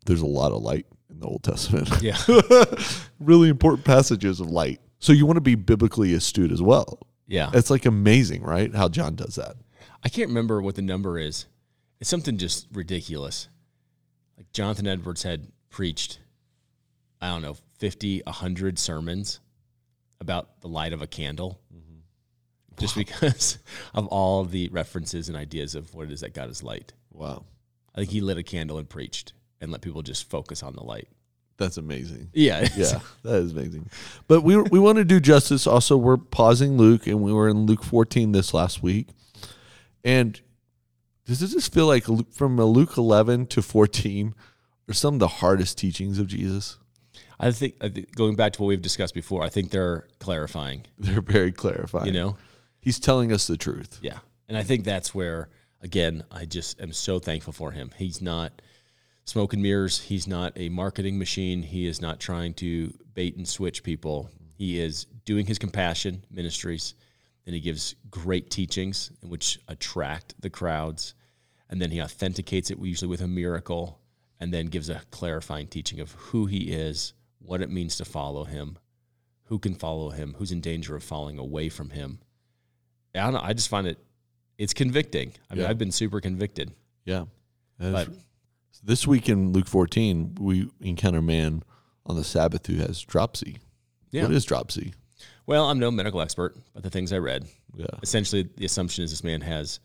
there's 0.06 0.22
a 0.22 0.26
lot 0.26 0.52
of 0.52 0.62
light 0.62 0.86
in 1.10 1.20
the 1.20 1.26
Old 1.26 1.42
Testament. 1.42 1.90
Yeah. 2.02 2.16
really 3.20 3.48
important 3.48 3.84
passages 3.84 4.40
of 4.40 4.50
light. 4.50 4.80
So 5.00 5.12
you 5.12 5.26
want 5.26 5.36
to 5.36 5.42
be 5.42 5.54
biblically 5.54 6.14
astute 6.14 6.50
as 6.50 6.62
well. 6.62 6.98
Yeah. 7.26 7.50
It's 7.52 7.70
like 7.70 7.84
amazing, 7.84 8.42
right? 8.42 8.74
How 8.74 8.88
John 8.88 9.14
does 9.14 9.34
that. 9.34 9.56
I 10.02 10.08
can't 10.08 10.28
remember 10.28 10.62
what 10.62 10.76
the 10.76 10.82
number 10.82 11.18
is. 11.18 11.46
It's 12.00 12.08
something 12.08 12.38
just 12.38 12.66
ridiculous. 12.72 13.48
Like 14.36 14.50
Jonathan 14.52 14.86
Edwards 14.86 15.24
had 15.24 15.48
preached, 15.68 16.20
I 17.20 17.28
don't 17.28 17.42
know, 17.42 17.56
50, 17.78 18.22
100 18.24 18.78
sermons 18.78 19.40
about 20.20 20.60
the 20.60 20.68
light 20.68 20.92
of 20.92 21.02
a 21.02 21.06
candle 21.06 21.60
mm-hmm. 21.74 22.00
just 22.78 22.96
because 22.96 23.58
of 23.94 24.06
all 24.08 24.44
the 24.44 24.68
references 24.68 25.28
and 25.28 25.36
ideas 25.36 25.74
of 25.74 25.94
what 25.94 26.06
it 26.06 26.12
is 26.12 26.20
that 26.20 26.34
God 26.34 26.50
is 26.50 26.62
light. 26.62 26.92
Wow. 27.12 27.44
I 27.94 28.00
think 28.00 28.10
he 28.10 28.20
lit 28.20 28.38
a 28.38 28.42
candle 28.42 28.78
and 28.78 28.88
preached 28.88 29.32
and 29.60 29.72
let 29.72 29.80
people 29.80 30.02
just 30.02 30.28
focus 30.30 30.62
on 30.62 30.74
the 30.74 30.82
light. 30.82 31.08
That's 31.56 31.76
amazing. 31.76 32.30
Yeah. 32.32 32.68
Yeah, 32.76 33.00
that 33.24 33.42
is 33.42 33.52
amazing. 33.52 33.90
But 34.28 34.42
we 34.42 34.56
we 34.56 34.78
want 34.78 34.98
to 34.98 35.04
do 35.04 35.18
justice. 35.18 35.66
Also, 35.66 35.96
we're 35.96 36.16
pausing 36.16 36.76
Luke, 36.76 37.08
and 37.08 37.20
we 37.20 37.32
were 37.32 37.48
in 37.48 37.66
Luke 37.66 37.82
14 37.82 38.30
this 38.30 38.54
last 38.54 38.82
week. 38.82 39.08
And 40.04 40.40
does 41.26 41.42
it 41.42 41.48
just 41.48 41.74
feel 41.74 41.86
like 41.86 42.04
from 42.32 42.58
a 42.58 42.64
Luke 42.64 42.96
11 42.96 43.46
to 43.48 43.62
14 43.62 44.34
are 44.88 44.94
some 44.94 45.14
of 45.14 45.20
the 45.20 45.28
hardest 45.28 45.76
teachings 45.76 46.18
of 46.18 46.28
Jesus? 46.28 46.78
I 47.40 47.50
think 47.52 47.74
I 47.80 47.88
think 47.88 48.14
going 48.14 48.36
back 48.36 48.52
to 48.54 48.62
what 48.62 48.68
we've 48.68 48.82
discussed 48.82 49.14
before, 49.14 49.42
I 49.44 49.48
think 49.48 49.70
they're 49.70 50.06
clarifying, 50.18 50.86
They're 50.98 51.20
very 51.20 51.52
clarifying. 51.52 52.06
you 52.06 52.12
know? 52.12 52.36
he's 52.80 52.98
telling 52.98 53.32
us 53.32 53.46
the 53.46 53.56
truth. 53.56 53.98
Yeah. 54.02 54.18
And 54.48 54.56
I 54.56 54.62
think 54.62 54.84
that's 54.84 55.14
where, 55.14 55.50
again, 55.82 56.24
I 56.30 56.46
just 56.46 56.80
am 56.80 56.92
so 56.92 57.18
thankful 57.18 57.52
for 57.52 57.72
him. 57.72 57.90
He's 57.96 58.22
not 58.22 58.62
smoke 59.24 59.52
and 59.52 59.62
mirrors. 59.62 60.00
He's 60.00 60.26
not 60.26 60.52
a 60.56 60.68
marketing 60.70 61.18
machine. 61.18 61.62
He 61.62 61.86
is 61.86 62.00
not 62.00 62.18
trying 62.18 62.54
to 62.54 62.94
bait 63.14 63.36
and 63.36 63.46
switch 63.46 63.82
people. 63.82 64.30
He 64.54 64.80
is 64.80 65.04
doing 65.26 65.44
his 65.46 65.58
compassion 65.58 66.24
ministries, 66.30 66.94
and 67.44 67.54
he 67.54 67.60
gives 67.60 67.94
great 68.10 68.50
teachings 68.50 69.12
which 69.22 69.58
attract 69.68 70.34
the 70.40 70.50
crowds. 70.50 71.14
And 71.68 71.82
then 71.82 71.90
he 71.90 72.00
authenticates 72.00 72.70
it 72.70 72.78
usually 72.78 73.08
with 73.08 73.20
a 73.20 73.28
miracle, 73.28 74.00
and 74.40 74.54
then 74.54 74.66
gives 74.66 74.88
a 74.88 75.02
clarifying 75.10 75.66
teaching 75.66 76.00
of 76.00 76.12
who 76.12 76.46
he 76.46 76.72
is, 76.72 77.12
what 77.48 77.62
it 77.62 77.70
means 77.70 77.96
to 77.96 78.04
follow 78.04 78.44
him, 78.44 78.78
who 79.44 79.58
can 79.58 79.74
follow 79.74 80.10
him, 80.10 80.34
who's 80.38 80.52
in 80.52 80.60
danger 80.60 80.94
of 80.94 81.02
falling 81.02 81.38
away 81.38 81.68
from 81.68 81.90
him. 81.90 82.20
I 83.14 83.20
don't 83.20 83.32
know. 83.32 83.40
I 83.42 83.54
just 83.54 83.68
find 83.68 83.86
it 83.86 83.98
it's 84.58 84.74
convicting. 84.74 85.32
I 85.50 85.54
mean, 85.54 85.62
Yeah. 85.62 85.70
I've 85.70 85.78
been 85.78 85.92
super 85.92 86.20
convicted. 86.20 86.72
Yeah. 87.04 87.24
But 87.78 88.08
this 88.82 89.06
week 89.06 89.28
in 89.28 89.52
Luke 89.52 89.68
14, 89.68 90.34
we 90.40 90.68
encounter 90.80 91.18
a 91.18 91.22
man 91.22 91.62
on 92.04 92.16
the 92.16 92.24
Sabbath 92.24 92.66
who 92.66 92.74
has 92.76 93.00
dropsy. 93.00 93.58
Yeah. 94.10 94.24
What 94.24 94.32
is 94.32 94.44
dropsy? 94.44 94.94
well, 95.46 95.70
I'm 95.70 95.78
no 95.78 95.90
medical 95.90 96.20
expert, 96.20 96.56
but 96.74 96.82
the 96.82 96.90
things 96.90 97.10
I 97.12 97.18
read, 97.18 97.46
Yeah. 97.74 97.86
essentially 98.02 98.42
the 98.42 98.66
assumption 98.66 99.04
is 99.04 99.10
this 99.10 99.24
man 99.24 99.40
has 99.40 99.80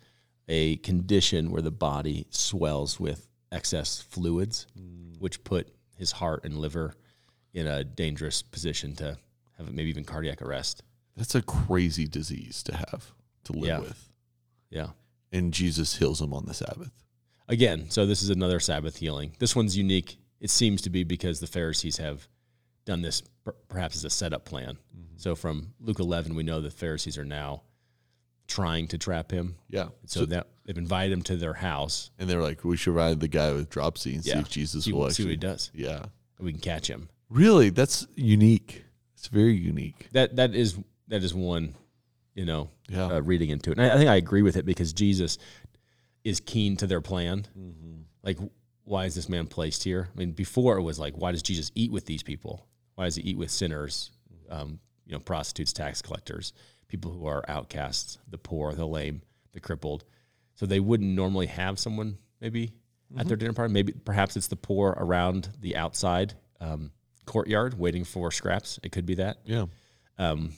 a 0.50 0.75
condition 0.77 1.51
where 1.51 1.62
the 1.62 1.72
body 1.72 2.25
swells 2.32 3.00
with 3.00 3.29
excess 3.51 4.01
fluids, 4.01 4.67
mm. 4.77 5.17
which 5.20 5.43
put 5.46 5.70
his 5.96 6.12
heart 6.12 6.43
and 6.43 6.58
liver 6.58 6.96
in 7.53 7.67
a 7.67 7.83
dangerous 7.83 8.41
position 8.41 8.95
to 8.95 9.17
have 9.57 9.72
maybe 9.72 9.89
even 9.89 10.03
cardiac 10.03 10.41
arrest. 10.41 10.83
That's 11.15 11.36
a 11.36 11.41
crazy 11.41 12.07
disease 12.07 12.63
to 12.63 12.75
have 12.75 13.12
to 13.45 13.53
live 13.53 13.67
Yeah. 13.67 13.79
with. 13.79 14.10
Yeah. 14.69 14.88
And 15.31 15.53
Jesus 15.53 15.95
heals 15.98 16.22
him 16.22 16.33
on 16.33 16.45
the 16.45 16.53
Sabbath. 16.53 16.91
Again, 17.48 17.89
so 17.89 18.05
this 18.05 18.24
is 18.24 18.29
another 18.29 18.60
Sabbath 18.60 18.98
healing. 18.98 19.33
This 19.39 19.55
one's 19.55 19.77
unique. 19.77 20.17
It 20.39 20.50
seems 20.50 20.81
to 20.83 20.89
be 20.89 21.03
because 21.03 21.39
the 21.39 21.48
Pharisees 21.48 21.98
have 21.98 22.27
done 22.86 23.01
this 23.01 23.22
per- 23.43 23.55
perhaps 23.67 23.95
as 23.95 24.05
a 24.05 24.10
setup 24.10 24.45
plan. 24.45 24.77
Mm-hmm. 24.98 25.17
So 25.17 25.36
from 25.36 25.74
Luke 25.79 26.00
11, 26.00 26.36
we 26.36 26.43
know 26.43 26.62
the 26.62 26.72
Pharisees 26.72 27.17
are 27.17 27.25
now 27.25 27.63
trying 28.48 28.88
to 28.88 28.98
trap 28.98 29.31
him. 29.31 29.55
Yeah. 29.69 29.89
So, 30.05 30.25
that 30.25 30.48
they've 30.65 30.77
invited 30.77 31.13
him 31.13 31.22
to 31.24 31.36
their 31.38 31.53
house. 31.53 32.12
and 32.19 32.29
they're 32.29 32.41
like, 32.41 32.63
we 32.65 32.75
should 32.77 32.93
ride 32.95 33.19
the 33.19 33.27
guy 33.27 33.51
with 33.53 33.69
dropsy 33.69 34.15
and 34.15 34.24
see 34.24 34.31
if 34.31 34.50
Jesus 34.50 34.86
See, 34.86 34.91
will 34.93 35.10
see 35.12 35.24
what 35.24 35.29
he 35.31 35.38
does. 35.38 35.72
Yeah. 35.74 36.03
And 36.38 36.45
we 36.45 36.51
can 36.51 36.62
catch 36.62 36.88
him. 36.89 37.10
Really, 37.34 37.72
that's 37.72 38.06
unique. 38.16 38.84
It's 39.18 39.28
very 39.28 39.56
unique. 39.56 40.08
That 40.12 40.36
that 40.36 40.54
is 40.54 40.78
that 41.08 41.24
is 41.24 41.34
one, 41.34 41.74
you 42.36 42.46
know, 42.46 42.70
Yeah. 42.90 43.08
uh, 43.08 43.22
reading 43.22 43.50
into 43.50 43.72
it. 43.72 43.78
And 43.80 43.86
I, 43.92 43.96
I 43.96 43.98
think 43.98 44.10
I 44.10 44.16
agree 44.16 44.44
with 44.44 44.56
it 44.56 44.66
because 44.66 44.94
Jesus 44.94 45.40
is 46.24 46.40
keen 46.40 46.78
to 46.78 46.88
their 46.88 47.02
plan. 47.02 47.46
Like, 48.24 48.38
why 48.84 49.06
is 49.06 49.16
this 49.16 49.28
man 49.28 49.48
placed 49.48 49.84
here? 49.84 50.10
I 50.13 50.18
mean, 50.20 50.32
before 50.32 50.78
it 50.78 50.84
was 50.84 51.00
like, 51.00 51.16
why 51.18 51.32
does 51.32 51.42
Jesus 51.42 51.72
eat 51.75 51.92
with 51.92 52.06
these 52.06 52.22
people? 52.24 52.68
Why 52.96 53.06
does 53.06 53.16
he 53.16 53.24
eat 53.24 53.38
with 53.38 53.50
sinners, 53.52 54.12
um, 54.50 54.80
you 55.06 55.13
know, 55.13 55.20
prostitutes, 55.20 55.74
tax 55.74 56.02
collectors, 56.02 56.54
people 56.88 57.12
who 57.12 57.25
are 57.25 57.44
outcasts, 57.50 58.20
the 58.30 58.38
poor, 58.38 58.74
the 58.74 58.86
lame, 58.86 59.24
the 59.54 59.60
crippled? 59.60 60.06
So 60.56 60.66
they 60.68 60.80
wouldn't 60.80 61.10
normally 61.16 61.48
have 61.48 61.80
someone 61.80 62.20
maybe 62.40 62.74
at 63.18 63.28
their 63.28 63.38
dinner 63.38 63.54
party. 63.54 63.74
Maybe 63.74 63.92
perhaps 63.94 64.38
it's 64.38 64.48
the 64.48 64.56
poor 64.56 64.94
around 64.98 65.50
the 65.60 65.75
outside 65.75 66.36
um, 66.62 66.92
courtyard 67.25 67.77
waiting 67.77 68.03
for 68.03 68.32
scraps. 68.32 68.80
It 68.84 68.92
could 68.92 69.06
be 69.06 69.15
that. 69.15 69.38
yeah. 69.46 69.65
Um, 70.18 70.53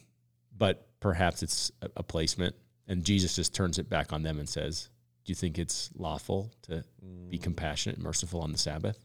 but 0.58 0.88
perhaps 1.00 1.44
it's 1.44 1.72
a, 1.82 1.90
a 1.98 2.04
placement, 2.04 2.56
and 2.88 3.04
Jesus 3.04 3.36
just 3.36 3.54
turns 3.56 3.80
it 3.80 3.90
back 3.90 4.12
on 4.14 4.24
them 4.24 4.40
and 4.40 4.48
says, 4.48 4.90
"Do 5.26 5.32
you 5.32 5.36
think 5.36 5.58
it's 5.58 5.90
lawful 5.98 6.52
to 6.64 6.84
be 7.30 7.38
compassionate 7.38 7.96
and 7.98 8.04
merciful 8.04 8.42
on 8.42 8.52
the 8.52 8.58
Sabbath?" 8.58 8.98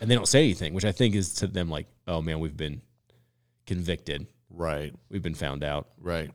And 0.00 0.10
they 0.10 0.14
don't 0.14 0.28
say 0.28 0.44
anything, 0.44 0.74
which 0.74 0.84
I 0.84 0.92
think 0.92 1.14
is 1.14 1.34
to 1.36 1.46
them 1.46 1.68
like, 1.70 1.86
"Oh 2.06 2.22
man, 2.22 2.38
we've 2.40 2.56
been 2.56 2.82
convicted, 3.66 4.26
Right. 4.50 4.94
we've 5.10 5.22
been 5.22 5.34
found 5.34 5.62
out." 5.64 5.88
Right. 5.98 6.30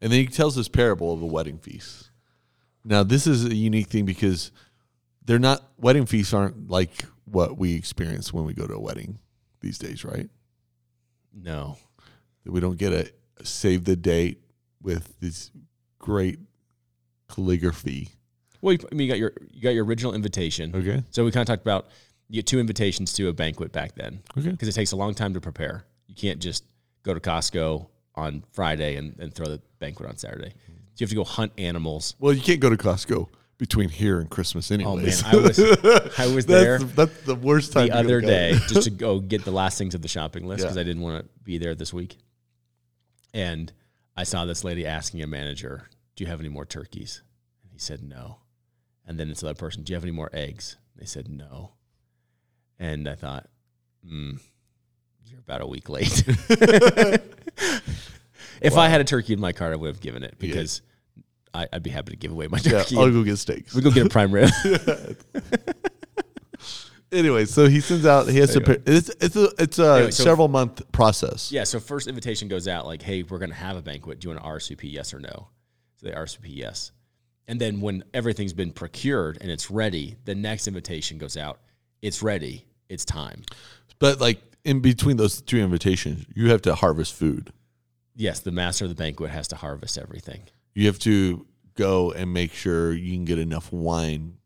And 0.00 0.12
then 0.12 0.20
he 0.20 0.26
tells 0.26 0.54
this 0.54 0.68
parable 0.68 1.12
of 1.12 1.22
a 1.22 1.26
wedding 1.26 1.58
feast. 1.58 2.10
Now, 2.84 3.02
this 3.02 3.26
is 3.26 3.44
a 3.44 3.54
unique 3.54 3.88
thing 3.88 4.04
because 4.04 4.52
they're 5.24 5.38
not, 5.40 5.62
wedding 5.76 6.06
feasts 6.06 6.32
aren't 6.32 6.70
like 6.70 7.04
what 7.24 7.58
we 7.58 7.74
experience 7.74 8.32
when 8.32 8.44
we 8.44 8.54
go 8.54 8.66
to 8.66 8.74
a 8.74 8.80
wedding 8.80 9.18
these 9.60 9.78
days, 9.78 10.04
right? 10.04 10.28
No, 11.34 11.76
That 12.44 12.52
we 12.52 12.60
don't 12.60 12.78
get 12.78 12.92
a 12.92 13.10
save 13.44 13.84
the 13.84 13.96
date 13.96 14.40
with 14.82 15.18
this 15.20 15.50
great 15.98 16.38
calligraphy. 17.28 18.08
well, 18.60 18.72
you, 18.72 18.78
I 18.90 18.94
mean, 18.94 19.06
you 19.06 19.12
got 19.12 19.18
your 19.18 19.32
you 19.50 19.60
got 19.62 19.70
your 19.70 19.84
original 19.84 20.14
invitation. 20.14 20.74
Okay. 20.74 21.02
So 21.10 21.24
we 21.24 21.30
kind 21.30 21.42
of 21.42 21.46
talked 21.46 21.62
about 21.62 21.86
you 22.28 22.36
get 22.36 22.46
two 22.46 22.58
invitations 22.60 23.12
to 23.14 23.28
a 23.28 23.32
banquet 23.32 23.72
back 23.72 23.94
then. 23.94 24.20
Okay. 24.36 24.50
because 24.50 24.68
it 24.68 24.72
takes 24.74 24.92
a 24.92 24.96
long 24.96 25.14
time 25.14 25.34
to 25.34 25.40
prepare. 25.40 25.84
You 26.06 26.14
can't 26.14 26.40
just 26.40 26.64
go 27.02 27.14
to 27.14 27.20
Costco 27.20 27.86
on 28.14 28.42
Friday 28.52 28.96
and, 28.96 29.16
and 29.20 29.32
throw 29.32 29.46
the 29.46 29.60
banquet 29.78 30.08
on 30.08 30.16
Saturday. 30.16 30.50
So 30.50 31.02
you 31.02 31.04
have 31.04 31.10
to 31.10 31.14
go 31.16 31.24
hunt 31.24 31.52
animals. 31.58 32.16
Well, 32.18 32.32
you 32.32 32.42
can't 32.42 32.60
go 32.60 32.68
to 32.70 32.76
Costco 32.76 33.28
between 33.58 33.88
here 33.88 34.20
and 34.20 34.30
Christmas, 34.30 34.70
Oh 34.70 34.76
man, 34.76 34.88
anyways. 34.88 35.24
I 35.24 35.36
was 35.36 35.58
I 36.18 36.26
was 36.32 36.46
there 36.46 36.78
that's, 36.78 36.92
that's 36.94 37.22
the 37.22 37.34
worst 37.34 37.72
time. 37.72 37.88
the 37.88 37.94
other 37.96 38.20
day 38.20 38.52
just 38.68 38.84
to 38.84 38.90
go 38.90 39.18
get 39.20 39.44
the 39.44 39.50
last 39.50 39.76
things 39.78 39.94
of 39.94 40.02
the 40.02 40.08
shopping 40.08 40.46
list 40.46 40.62
because 40.62 40.76
Yeah. 40.76 40.80
I 40.82 40.84
didn't 40.84 41.02
want 41.02 41.24
to 41.24 41.28
be 41.44 41.58
there 41.58 41.74
this 41.74 41.92
week. 41.92 42.16
And 43.34 43.72
I 44.16 44.22
saw 44.24 44.44
this 44.46 44.64
lady 44.64 44.86
asking 44.86 45.22
a 45.22 45.26
manager, 45.26 45.88
"Do 46.16 46.24
you 46.24 46.30
have 46.30 46.40
any 46.40 46.48
more 46.48 46.64
turkeys?" 46.64 47.22
And 47.62 47.72
he 47.72 47.78
said 47.78 48.02
no. 48.02 48.38
And 49.06 49.18
then 49.18 49.28
this 49.28 49.42
other 49.42 49.54
person, 49.54 49.82
"Do 49.82 49.92
you 49.92 49.96
have 49.96 50.04
any 50.04 50.12
more 50.12 50.30
eggs?" 50.32 50.76
They 50.96 51.04
said 51.06 51.28
no. 51.28 51.72
And 52.78 53.08
I 53.08 53.14
thought, 53.16 53.48
hmm, 54.06 54.32
you're 55.26 55.40
about 55.40 55.60
a 55.62 55.66
week 55.66 55.88
late. 55.88 56.24
if 58.60 58.76
I 58.76 58.88
had 58.88 59.00
a 59.00 59.04
turkey 59.04 59.32
in 59.32 59.40
my 59.40 59.52
cart, 59.52 59.72
I 59.72 59.76
would 59.76 59.88
have 59.88 60.00
given 60.00 60.22
it 60.22 60.36
because 60.38 60.80
I, 61.54 61.68
I'd 61.72 61.82
be 61.82 61.90
happy 61.90 62.10
to 62.12 62.16
give 62.16 62.30
away 62.30 62.48
my 62.48 62.58
yeah, 62.62 62.82
turkey. 62.82 62.96
I'll 62.96 63.10
go 63.10 63.22
get 63.22 63.36
steaks. 63.38 63.74
we 63.74 63.82
go 63.82 63.90
get 63.90 64.06
a 64.06 64.10
prime 64.10 64.32
rib. 64.32 64.50
Anyway, 67.10 67.46
so 67.46 67.66
he 67.68 67.80
sends 67.80 68.04
out. 68.04 68.28
He 68.28 68.38
has 68.38 68.52
to. 68.52 68.62
Anyway. 68.62 68.82
It's 68.86 69.08
it's 69.20 69.36
a 69.36 69.50
it's 69.58 69.78
a 69.78 69.94
Anyway, 69.94 70.10
so- 70.10 70.24
several 70.24 70.48
month 70.48 70.82
process. 70.92 71.50
Yeah, 71.50 71.64
so 71.64 71.80
first 71.80 72.06
invitation 72.06 72.48
goes 72.48 72.68
out 72.68 72.86
like, 72.86 73.00
hey, 73.00 73.22
we're 73.22 73.38
going 73.38 73.50
to 73.50 73.56
have 73.56 73.76
a 73.76 73.82
banquet. 73.82 74.20
Do 74.20 74.28
you 74.28 74.34
want 74.34 74.44
to 74.44 74.74
RSVP, 74.74 74.92
yes 74.92 75.14
or 75.14 75.18
no? 75.18 75.48
So 75.96 76.06
they 76.06 76.12
RSVP, 76.12 76.48
yes. 76.48 76.92
And 77.46 77.58
then 77.58 77.80
when 77.80 78.04
everything's 78.12 78.52
been 78.52 78.72
procured 78.72 79.38
and 79.40 79.50
it's 79.50 79.70
ready, 79.70 80.16
the 80.26 80.34
next 80.34 80.68
invitation 80.68 81.16
goes 81.16 81.36
out. 81.38 81.60
It's 82.02 82.22
ready. 82.22 82.66
It's 82.90 83.06
time. 83.06 83.42
But 83.98 84.20
like 84.20 84.42
in 84.64 84.80
between 84.80 85.16
those 85.16 85.40
two 85.40 85.58
invitations, 85.58 86.26
you 86.34 86.50
have 86.50 86.60
to 86.62 86.74
harvest 86.74 87.14
food. 87.14 87.52
Yes, 88.14 88.40
the 88.40 88.52
master 88.52 88.84
of 88.84 88.90
the 88.90 88.94
banquet 88.96 89.30
has 89.30 89.48
to 89.48 89.56
harvest 89.56 89.96
everything. 89.96 90.42
You 90.78 90.86
have 90.86 90.98
to 91.00 91.44
go 91.74 92.12
and 92.12 92.32
make 92.32 92.52
sure 92.52 92.92
you 92.92 93.12
can 93.14 93.24
get 93.24 93.40
enough 93.40 93.72
wine 93.72 94.36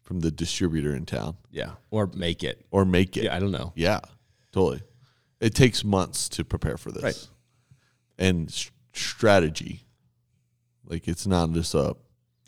from 0.00 0.20
the 0.20 0.30
distributor 0.30 0.94
in 0.96 1.04
town 1.04 1.36
Yeah, 1.50 1.72
or 1.90 2.06
make 2.14 2.42
it. 2.42 2.64
or 2.70 2.86
make 2.86 3.18
it. 3.18 3.24
Yeah, 3.24 3.36
I 3.36 3.40
don't 3.40 3.50
know. 3.50 3.72
Yeah, 3.76 4.00
totally. 4.52 4.80
It 5.38 5.54
takes 5.54 5.84
months 5.84 6.30
to 6.30 6.44
prepare 6.46 6.78
for 6.78 6.90
this. 6.92 7.02
Right. 7.02 7.28
And 8.16 8.48
s- 8.48 8.70
strategy. 8.94 9.82
Like 10.86 11.08
it's 11.08 11.26
not 11.26 11.52
just 11.52 11.74
a 11.74 11.94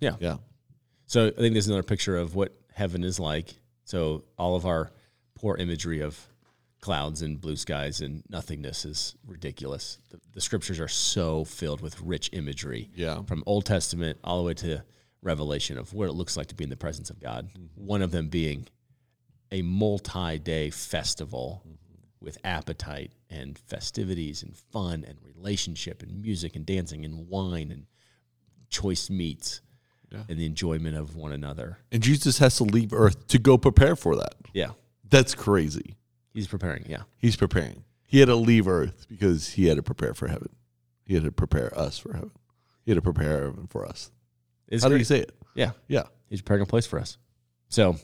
Yeah. 0.01 0.17
yeah. 0.21 0.37
So 1.07 1.27
I 1.27 1.31
think 1.33 1.53
there's 1.55 1.67
another 1.67 1.83
picture 1.83 2.17
of 2.17 2.35
what 2.35 2.55
heaven 2.73 3.05
is 3.05 3.21
like. 3.21 3.55
So 3.85 4.25
all 4.39 4.57
of 4.57 4.65
our 4.65 4.91
poor 5.35 5.57
imagery 5.59 6.01
of 6.01 6.19
clouds 6.85 7.23
and 7.23 7.41
blue 7.41 7.57
skies 7.57 8.03
and 8.03 8.23
nothingness 8.29 8.85
is 8.85 9.17
ridiculous. 9.27 9.99
The, 10.11 10.21
the 10.35 10.41
scriptures 10.43 10.79
are 10.79 10.87
so 10.89 11.43
filled 11.45 11.81
with 11.81 11.99
rich 12.03 12.29
imagery. 12.35 12.91
Yeah. 12.95 13.23
From 13.23 13.43
Old 13.47 13.65
Testament 13.65 14.19
all 14.23 14.37
the 14.37 14.45
way 14.45 14.55
to 14.55 14.85
Revelation 15.23 15.79
of 15.79 15.95
what 15.95 16.11
it 16.11 16.13
looks 16.13 16.37
like 16.37 16.49
to 16.49 16.55
be 16.55 16.63
in 16.63 16.69
the 16.69 16.77
presence 16.77 17.09
of 17.09 17.19
God. 17.19 17.49
Mm-hmm. 17.49 17.87
One 17.87 18.03
of 18.03 18.11
them 18.11 18.29
being 18.29 18.67
a 19.51 19.63
multi-day 19.63 20.69
festival 20.69 21.63
with 22.21 22.37
appetite 22.45 23.13
and 23.31 23.59
festivities 23.59 24.43
and 24.43 24.55
fun 24.55 25.07
and 25.09 25.17
relationship 25.23 26.03
and 26.03 26.21
music 26.21 26.55
and 26.55 26.67
dancing 26.67 27.07
and 27.07 27.29
wine 27.29 27.71
and 27.71 27.87
choice 28.69 29.09
meats 29.09 29.63
Yeah. 30.13 30.25
and 30.29 30.39
the 30.39 30.45
enjoyment 30.45 30.99
of 30.99 31.17
one 31.17 31.33
another. 31.33 31.79
And 31.91 32.03
Jesus 32.03 32.37
has 32.41 32.57
to 32.57 32.65
leave 32.65 32.93
earth 32.93 33.27
to 33.29 33.39
go 33.39 33.57
prepare 33.57 33.97
for 33.97 34.17
that. 34.17 34.35
Yeah. 34.53 34.73
That's 35.09 35.35
crazy. 35.35 35.97
He's 36.35 36.47
preparing. 36.47 36.85
Yeah. 36.87 37.03
He's 37.17 37.37
preparing. 37.37 37.85
He 38.07 38.19
had 38.19 38.27
to 38.27 38.35
leave 38.35 38.69
earth 38.69 39.07
because 39.09 39.51
he 39.51 39.67
had 39.67 39.77
to 39.77 39.83
prepare 39.83 40.13
for 40.15 40.29
heaven. 40.29 40.51
He 41.07 41.15
had 41.15 41.25
to 41.25 41.33
prepare 41.33 41.77
us 41.79 41.99
for 41.99 42.13
heaven. 42.13 42.33
He 42.85 42.91
had 42.91 42.97
to 42.97 43.03
prepare 43.03 43.45
heaven 43.45 43.67
for 43.69 43.87
us. 43.87 44.11
It's 44.69 44.83
How 44.83 44.89
do 44.89 44.97
you 44.97 45.05
say 45.05 45.21
it? 45.21 45.33
Yeah. 45.55 45.71
Yeah. 45.89 46.05
He's 46.29 46.43
preparing 46.43 46.63
a 46.63 46.67
place 46.67 46.87
for 46.87 46.99
us. 46.99 47.17
So 47.69 47.97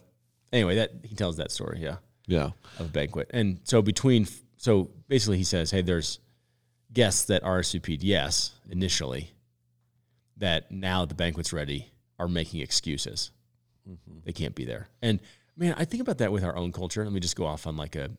anyway, 0.53 0.77
that 0.77 0.93
he 1.03 1.15
tells 1.15 1.37
that 1.37 1.51
story. 1.51 1.81
Yeah. 1.81 1.97
Yeah. 2.27 2.51
of 2.79 2.87
a 2.87 2.89
banquet. 2.91 3.31
And 3.33 3.61
so 3.65 3.83
between, 3.83 4.27
so 4.57 4.91
basically 5.09 5.39
he 5.39 5.45
says, 5.45 5.71
hey, 5.71 5.83
there's 5.83 6.21
guests 6.93 7.25
that 7.25 7.43
RSVP'd 7.43 8.03
yes 8.03 8.53
initially, 8.69 9.33
that 10.37 10.71
now 10.71 11.05
the 11.05 11.15
banquet's 11.15 11.53
ready 11.53 11.91
are 12.19 12.29
making 12.29 12.61
excuses. 12.61 13.33
Mm-hmm. 13.89 14.19
They 14.25 14.33
can't 14.33 14.55
be 14.55 14.65
there. 14.65 14.89
And 15.03 15.21
man, 15.61 15.75
I 15.79 15.85
think 15.85 16.01
about 16.01 16.19
that 16.19 16.33
with 16.33 16.43
our 16.43 16.57
own 16.57 16.73
culture. 16.73 17.05
Let 17.05 17.13
me 17.13 17.21
just 17.21 17.37
go 17.37 17.47
off 17.47 17.67
on 17.69 17.77
like 17.77 17.95
a, 17.95 18.11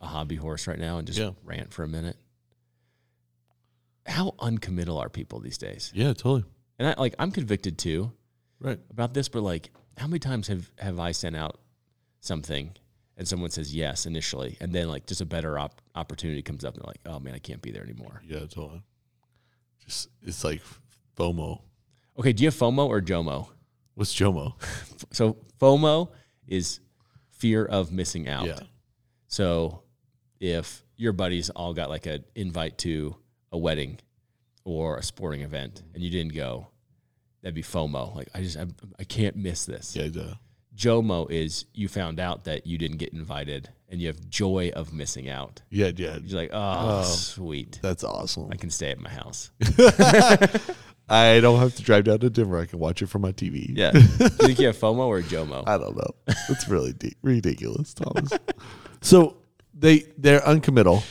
a 0.00 0.06
hobby 0.06 0.34
horse 0.36 0.66
right 0.66 0.78
now 0.78 0.98
and 0.98 1.06
just 1.06 1.18
Yeah. 1.18 1.30
rant 1.44 1.72
for 1.72 1.84
a 1.84 1.88
minute. 1.88 2.16
How 4.06 4.34
uncommittal 4.40 4.98
are 4.98 5.08
people 5.08 5.38
these 5.38 5.58
days? 5.58 5.92
Yeah, 5.94 6.08
totally. 6.08 6.44
And 6.78 6.88
I 6.88 6.94
like 6.98 7.14
I'm 7.18 7.30
convicted 7.30 7.78
too 7.78 8.12
Right. 8.58 8.80
about 8.90 9.14
this, 9.14 9.28
but 9.28 9.42
like, 9.42 9.70
how 9.98 10.06
many 10.06 10.18
times 10.18 10.48
have 10.48 10.70
have 10.78 10.98
I 10.98 11.12
sent 11.12 11.36
out 11.36 11.60
something 12.20 12.72
and 13.16 13.28
someone 13.28 13.50
says 13.50 13.74
yes 13.74 14.06
initially, 14.06 14.56
and 14.60 14.72
then 14.72 14.88
like 14.88 15.06
just 15.06 15.20
a 15.20 15.24
better 15.26 15.58
op- 15.58 15.80
opportunity 15.94 16.42
comes 16.42 16.64
up, 16.64 16.74
and 16.74 16.82
they're 16.82 16.88
like, 16.88 17.00
oh 17.06 17.20
man, 17.20 17.34
I 17.34 17.38
can't 17.38 17.62
be 17.62 17.70
there 17.70 17.82
anymore. 17.84 18.22
Yeah, 18.26 18.40
totally. 18.40 18.82
Just 19.84 20.08
it's 20.22 20.42
like 20.42 20.62
FOMO. 21.16 21.60
Okay, 22.18 22.32
do 22.32 22.42
you 22.42 22.48
have 22.48 22.54
FOMO 22.58 22.88
or 22.88 23.00
JOMO? 23.00 23.48
What's 23.94 24.14
JOMO? 24.14 24.54
So 25.12 25.36
FOMO 25.60 26.10
is 26.46 26.80
fear 27.30 27.64
of 27.64 27.92
missing 27.92 28.28
out. 28.28 28.46
Yeah. 28.46 28.60
So 29.26 29.82
if 30.40 30.84
your 30.96 31.12
buddies 31.12 31.50
all 31.50 31.74
got 31.74 31.90
like 31.90 32.06
an 32.06 32.24
invite 32.34 32.78
to 32.78 33.16
a 33.50 33.58
wedding 33.58 33.98
or 34.64 34.96
a 34.96 35.02
sporting 35.02 35.42
event 35.42 35.82
and 35.94 36.02
you 36.02 36.10
didn't 36.10 36.34
go, 36.34 36.68
that'd 37.42 37.54
be 37.54 37.62
FOMO. 37.62 38.14
Like 38.14 38.28
I 38.34 38.42
just 38.42 38.56
I, 38.56 38.66
I 38.98 39.04
can't 39.04 39.36
miss 39.36 39.66
this. 39.66 39.96
Yeah, 39.96 40.08
duh. 40.08 40.34
JOMO 40.74 41.30
is 41.30 41.66
you 41.74 41.88
found 41.88 42.18
out 42.18 42.44
that 42.44 42.66
you 42.66 42.78
didn't 42.78 42.96
get 42.96 43.12
invited 43.12 43.68
and 43.88 44.00
you 44.00 44.06
have 44.06 44.28
joy 44.28 44.70
of 44.74 44.92
missing 44.92 45.28
out. 45.28 45.60
Yeah, 45.70 45.90
yeah. 45.94 46.18
You're 46.22 46.40
like, 46.40 46.50
oh, 46.52 47.00
oh 47.00 47.02
sweet. 47.04 47.78
That's 47.82 48.04
awesome. 48.04 48.48
I 48.50 48.56
can 48.56 48.70
stay 48.70 48.90
at 48.90 48.98
my 48.98 49.10
house. 49.10 49.50
I 51.12 51.40
don't 51.40 51.58
have 51.60 51.74
to 51.76 51.82
drive 51.82 52.04
down 52.04 52.20
to 52.20 52.30
Denver. 52.30 52.58
I 52.58 52.66
can 52.66 52.78
watch 52.78 53.02
it 53.02 53.06
from 53.08 53.22
my 53.22 53.32
TV. 53.32 53.76
Yeah. 53.76 53.90
Do 53.92 53.98
you 54.00 54.28
think 54.28 54.58
you 54.58 54.66
have 54.66 54.76
FOMO 54.76 55.06
or 55.06 55.20
JOMO? 55.22 55.64
I 55.66 55.76
don't 55.78 55.96
know. 55.96 56.10
It's 56.48 56.68
really 56.68 56.92
de- 56.94 57.14
ridiculous, 57.22 57.92
Thomas. 57.94 58.32
so 59.02 59.36
they 59.74 60.04
they're 60.16 60.44
uncommittal. 60.46 61.02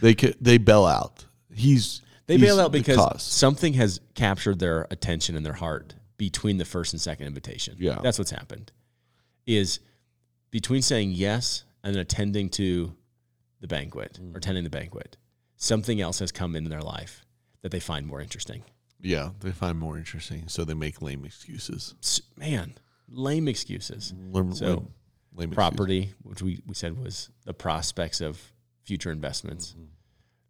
They 0.00 0.14
ca- 0.14 0.34
they 0.40 0.58
bail 0.58 0.84
out. 0.84 1.24
He's 1.54 2.02
They 2.26 2.34
he's 2.36 2.42
bail 2.42 2.60
out 2.60 2.72
the 2.72 2.78
because 2.80 3.22
something 3.22 3.74
has 3.74 4.00
captured 4.14 4.58
their 4.58 4.86
attention 4.90 5.36
and 5.36 5.46
their 5.46 5.52
heart 5.54 5.94
between 6.16 6.58
the 6.58 6.64
first 6.64 6.92
and 6.92 7.00
second 7.00 7.26
invitation. 7.26 7.76
Yeah. 7.78 7.98
That's 8.02 8.18
what's 8.18 8.30
happened. 8.32 8.72
Is 9.46 9.78
between 10.50 10.82
saying 10.82 11.12
yes 11.12 11.64
and 11.84 11.94
attending 11.96 12.48
to 12.50 12.94
the 13.60 13.68
banquet 13.68 14.18
Mm. 14.20 14.34
or 14.34 14.38
attending 14.38 14.64
the 14.64 14.70
banquet, 14.70 15.16
something 15.56 16.00
else 16.00 16.18
has 16.18 16.32
come 16.32 16.56
into 16.56 16.68
their 16.68 16.82
life 16.82 17.24
that 17.62 17.70
they 17.70 17.80
find 17.80 18.06
more 18.06 18.20
interesting. 18.20 18.64
Yeah 19.00 19.30
they 19.40 19.52
find 19.52 19.78
more 19.78 19.96
interesting, 19.98 20.48
so 20.48 20.64
they 20.64 20.74
make 20.74 21.00
lame 21.02 21.24
excuses. 21.24 21.94
S- 22.02 22.22
Man, 22.36 22.74
lame 23.08 23.48
excuses. 23.48 24.12
Lame, 24.30 24.54
So, 24.54 24.66
lame, 24.66 24.76
lame 24.76 24.88
excuses. 25.52 25.54
property, 25.54 26.10
which 26.22 26.42
we, 26.42 26.60
we 26.66 26.74
said 26.74 26.98
was 26.98 27.30
the 27.44 27.54
prospects 27.54 28.20
of 28.20 28.40
future 28.84 29.10
investments. 29.12 29.72
Mm-hmm. 29.72 29.84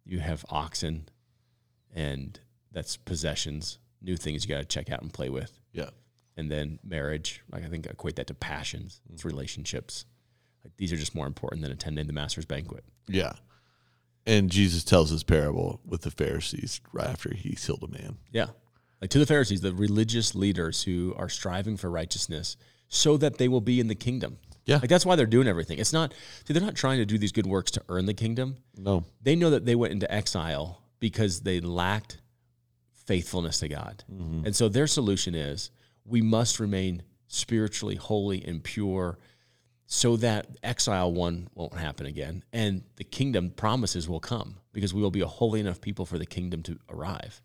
You 0.05 0.19
have 0.19 0.45
oxen, 0.49 1.09
and 1.93 2.39
that's 2.71 2.97
possessions, 2.97 3.79
new 4.01 4.15
things 4.17 4.43
you 4.45 4.49
got 4.49 4.59
to 4.59 4.65
check 4.65 4.89
out 4.91 5.01
and 5.01 5.11
play 5.11 5.29
with. 5.29 5.59
Yeah, 5.73 5.89
And 6.35 6.49
then 6.51 6.79
marriage, 6.83 7.41
like 7.51 7.63
I 7.63 7.67
think 7.67 7.87
I 7.87 7.91
equate 7.91 8.15
that 8.17 8.27
to 8.27 8.33
passions, 8.33 9.01
it's 9.11 9.21
Mm-hmm. 9.21 9.27
relationships. 9.29 10.05
Like 10.63 10.75
these 10.77 10.91
are 10.93 10.97
just 10.97 11.15
more 11.15 11.27
important 11.27 11.61
than 11.63 11.71
attending 11.71 12.07
the 12.07 12.13
master's 12.13 12.45
banquet. 12.45 12.83
yeah. 13.07 13.33
And 14.27 14.51
Jesus 14.51 14.83
tells 14.83 15.09
his 15.09 15.23
parable 15.23 15.79
with 15.85 16.01
the 16.01 16.11
Pharisees 16.11 16.81
right 16.91 17.07
after 17.07 17.33
he 17.33 17.57
healed 17.57 17.83
a 17.83 17.87
man. 17.87 18.17
Yeah. 18.31 18.47
Like 19.01 19.09
to 19.11 19.19
the 19.19 19.25
Pharisees, 19.25 19.61
the 19.61 19.73
religious 19.73 20.35
leaders 20.35 20.83
who 20.83 21.15
are 21.17 21.29
striving 21.29 21.77
for 21.77 21.89
righteousness 21.89 22.57
so 22.89 23.17
that 23.17 23.37
they 23.37 23.47
will 23.47 23.61
be 23.61 23.79
in 23.79 23.87
the 23.87 23.95
kingdom. 23.95 24.37
Yeah. 24.65 24.77
Like 24.77 24.89
that's 24.89 25.05
why 25.05 25.15
they're 25.15 25.25
doing 25.25 25.47
everything. 25.47 25.79
It's 25.79 25.93
not, 25.93 26.13
see, 26.45 26.53
they're 26.53 26.61
not 26.61 26.75
trying 26.75 26.97
to 26.97 27.05
do 27.05 27.17
these 27.17 27.31
good 27.31 27.47
works 27.47 27.71
to 27.71 27.83
earn 27.87 28.05
the 28.05 28.13
kingdom. 28.13 28.57
No, 28.75 29.05
they 29.21 29.35
know 29.35 29.49
that 29.51 29.65
they 29.65 29.75
went 29.75 29.93
into 29.93 30.11
exile 30.13 30.81
because 30.99 31.41
they 31.41 31.61
lacked 31.61 32.19
faithfulness 33.05 33.59
to 33.59 33.69
God. 33.69 34.03
Mm-hmm. 34.11 34.45
And 34.45 34.55
so 34.55 34.67
their 34.67 34.87
solution 34.87 35.35
is 35.35 35.71
we 36.05 36.21
must 36.21 36.59
remain 36.59 37.03
spiritually 37.27 37.95
holy 37.95 38.43
and 38.43 38.61
pure 38.61 39.17
so 39.87 40.17
that 40.17 40.47
exile 40.63 41.11
one 41.11 41.47
won't 41.55 41.73
happen 41.73 42.05
again 42.05 42.43
and 42.53 42.83
the 42.97 43.03
kingdom 43.03 43.49
promises 43.49 44.07
will 44.07 44.19
come 44.19 44.57
because 44.73 44.93
we 44.93 45.01
will 45.01 45.11
be 45.11 45.21
a 45.21 45.27
holy 45.27 45.59
enough 45.59 45.81
people 45.81 46.05
for 46.05 46.17
the 46.17 46.25
kingdom 46.25 46.61
to 46.61 46.77
arrive. 46.89 47.41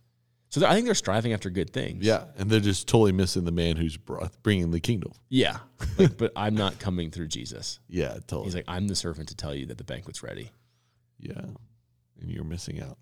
So 0.51 0.67
I 0.67 0.75
think 0.75 0.85
they're 0.85 0.95
striving 0.95 1.33
after 1.33 1.49
good 1.49 1.73
things. 1.73 2.05
yeah, 2.05 2.25
and 2.37 2.51
they're 2.51 2.61
just 2.61 2.87
totally 2.87 3.13
missing 3.13 3.45
the 3.45 3.53
man 3.53 3.77
who's 3.77 3.97
brought, 3.97 4.43
bringing 4.43 4.71
the 4.71 4.81
kingdom. 4.81 5.13
Yeah. 5.31 5.57
Like, 5.97 6.19
but 6.19 6.33
I'm 6.37 6.55
not 6.55 6.79
coming 6.79 7.11
through 7.11 7.29
Jesus. 7.29 7.79
Yeah, 7.89 8.15
totally. 8.27 8.45
He's 8.45 8.55
like, 8.55 8.67
I'm 8.69 8.87
the 8.87 8.95
servant 8.95 9.31
to 9.31 9.35
tell 9.35 9.55
you 9.55 9.65
that 9.67 9.79
the 9.79 9.85
banquet's 9.85 10.23
ready. 10.23 10.51
yeah, 11.19 11.41
and 11.41 12.31
you're 12.31 12.45
missing 12.45 12.83
out. 12.83 12.99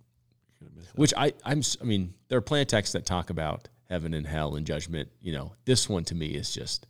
You're 0.61 0.70
miss 0.76 0.87
out. 0.87 0.96
Which 0.96 1.12
I, 1.16 1.33
I'm, 1.44 1.62
i 1.81 1.85
mean, 1.85 2.14
there 2.29 2.38
are 2.38 2.42
plenty 2.42 2.62
of 2.62 2.68
texts 2.68 2.92
that 2.92 3.05
talk 3.05 3.31
about, 3.31 3.68
heaven 3.88 4.14
and 4.14 4.26
hell 4.26 4.55
and 4.55 4.64
judgment. 4.64 5.09
You 5.20 5.33
know, 5.33 5.53
this 5.64 5.88
one 5.88 6.05
to 6.05 6.14
me 6.14 6.29
is 6.29 6.53
just, 6.55 6.87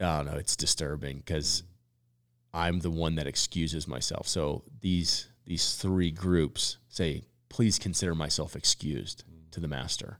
Oh, 0.00 0.06
I 0.06 0.16
don't 0.18 0.26
know, 0.26 0.38
it's 0.38 0.56
disturbing 0.56 1.18
because 1.18 1.62
mm. 1.62 2.58
I'm 2.58 2.80
the 2.80 2.90
one 2.90 3.16
that 3.16 3.26
excuses 3.26 3.88
myself. 3.88 4.28
So 4.28 4.62
these 4.80 5.28
these 5.46 5.74
three 5.76 6.10
groups 6.10 6.78
say, 6.88 7.24
please 7.48 7.78
consider 7.78 8.14
myself 8.14 8.56
excused 8.56 9.24
mm. 9.30 9.50
to 9.52 9.60
the 9.60 9.68
master. 9.68 10.18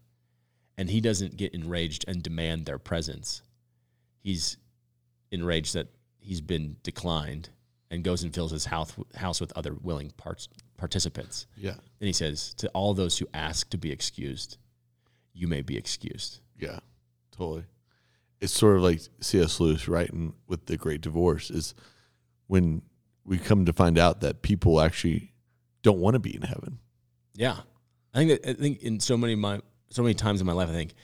And 0.77 0.91
he 0.91 1.01
doesn't 1.01 1.37
get 1.37 1.55
enraged 1.55 2.05
and 2.09 2.23
demand 2.23 2.67
their 2.67 2.79
presence. 2.79 3.43
He's 4.21 4.57
enraged 5.31 5.75
that 5.75 5.89
he's 6.19 6.41
been 6.41 6.77
declined 6.83 7.51
and 7.91 8.03
goes 8.03 8.23
and 8.23 8.35
fills 8.35 8.51
his 8.51 8.65
house, 8.65 8.93
house 9.15 9.41
with 9.41 9.53
other 9.57 9.75
willing 9.75 10.11
parts, 10.17 10.49
participants. 10.77 11.47
Yeah. 11.57 11.75
Then 11.99 12.07
he 12.07 12.13
says, 12.13 12.55
To 12.55 12.69
all 12.71 12.95
those 12.95 13.19
who 13.19 13.27
ask 13.33 13.71
to 13.71 13.79
be 13.79 13.93
excused, 13.93 14.59
you 15.33 15.47
may 15.47 15.63
be 15.63 15.77
excused. 15.77 16.41
Yeah. 16.59 16.81
Totally. 17.31 17.65
It's 18.41 18.53
sort 18.53 18.77
of 18.77 18.83
like 18.83 19.01
C.S. 19.21 19.61
Lewis 19.61 19.89
writing 19.89 20.35
with 20.47 20.67
the 20.67 20.77
Great 20.77 21.01
Divorce 21.01 21.51
is 21.51 21.75
when 22.47 22.83
we 23.25 23.39
come 23.39 23.65
to 23.67 23.73
find 23.73 23.99
out 23.99 24.21
that 24.21 24.43
people 24.43 24.81
actually 24.81 25.33
don't 25.83 25.99
want 25.99 26.15
to 26.15 26.19
be 26.21 26.35
in 26.35 26.43
heaven. 26.43 26.79
Yeah. 27.35 27.57
I 28.13 28.19
think 28.19 28.43
that 28.43 28.51
I 28.51 28.53
think 28.55 28.83
in 28.83 29.01
so 29.01 29.17
many 29.17 29.35
my 29.35 29.61
so 29.91 30.03
many 30.03 30.15
times 30.15 30.41
in 30.41 30.47
my 30.47 30.53
life 30.53 30.69
I 30.69 30.73
think, 30.73 30.95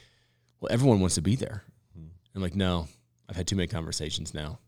well, 0.61 0.73
everyone 0.73 1.01
wants 1.01 1.15
to 1.17 1.23
be 1.23 1.37
there. 1.37 1.65
I'm 2.35 2.43
like, 2.43 2.55
no, 2.55 2.87
I've 3.29 3.37
had 3.37 3.47
too 3.49 3.57
many 3.57 3.67
conversations 3.67 4.33
now. 4.35 4.59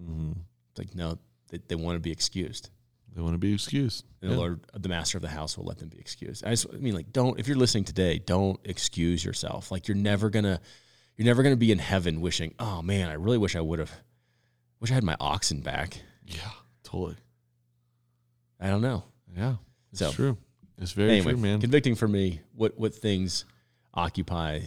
Mm-hmm. 0.00 0.32
It's 0.70 0.78
like, 0.78 0.94
no, 0.94 1.18
they, 1.50 1.58
they 1.68 1.74
want 1.74 1.96
to 1.96 2.00
be 2.00 2.10
excused. 2.12 2.70
They 3.14 3.20
want 3.20 3.34
to 3.34 3.38
be 3.38 3.52
excused. 3.52 4.04
And 4.22 4.30
Yeah. 4.30 4.36
the 4.36 4.40
Lord, 4.40 4.60
the 4.72 4.88
master 4.88 5.18
of 5.18 5.22
the 5.22 5.28
house, 5.28 5.58
will 5.58 5.64
let 5.66 5.78
them 5.78 5.88
be 5.88 5.98
excused. 5.98 6.44
I 6.44 6.50
just, 6.50 6.66
I 6.72 6.76
mean, 6.78 6.94
like, 6.94 7.12
don't 7.12 7.38
if 7.38 7.48
you're 7.48 7.56
listening 7.58 7.84
today, 7.84 8.18
don't 8.18 8.58
excuse 8.64 9.24
yourself. 9.24 9.70
Like, 9.70 9.88
you're 9.88 9.96
never 9.96 10.30
gonna, 10.30 10.60
you're 11.20 11.26
never 11.26 11.42
gonna 11.42 11.54
be 11.56 11.70
in 11.70 11.78
heaven 11.78 12.22
wishing, 12.22 12.54
oh 12.58 12.80
man, 12.80 13.10
I 13.10 13.12
really 13.12 13.36
wish 13.36 13.54
I 13.54 13.60
would 13.60 13.78
have, 13.78 13.92
wish 14.80 14.90
I 14.90 14.94
had 14.94 15.04
my 15.04 15.16
oxen 15.20 15.60
back. 15.60 16.00
Yeah. 16.24 16.36
Totally. 16.82 17.16
I 18.58 18.68
don't 18.68 18.80
know. 18.80 19.04
Yeah. 19.36 19.56
It's 19.90 19.98
So- 19.98 20.12
true. 20.12 20.38
It's 20.78 20.92
very 20.92 21.10
anyway, 21.18 21.32
true, 21.32 21.40
man. 21.42 21.60
convicting 21.60 21.94
for 21.94 22.08
me. 22.08 22.40
What 22.54 22.78
what 22.78 22.94
things 22.94 23.44
occupy 23.92 24.60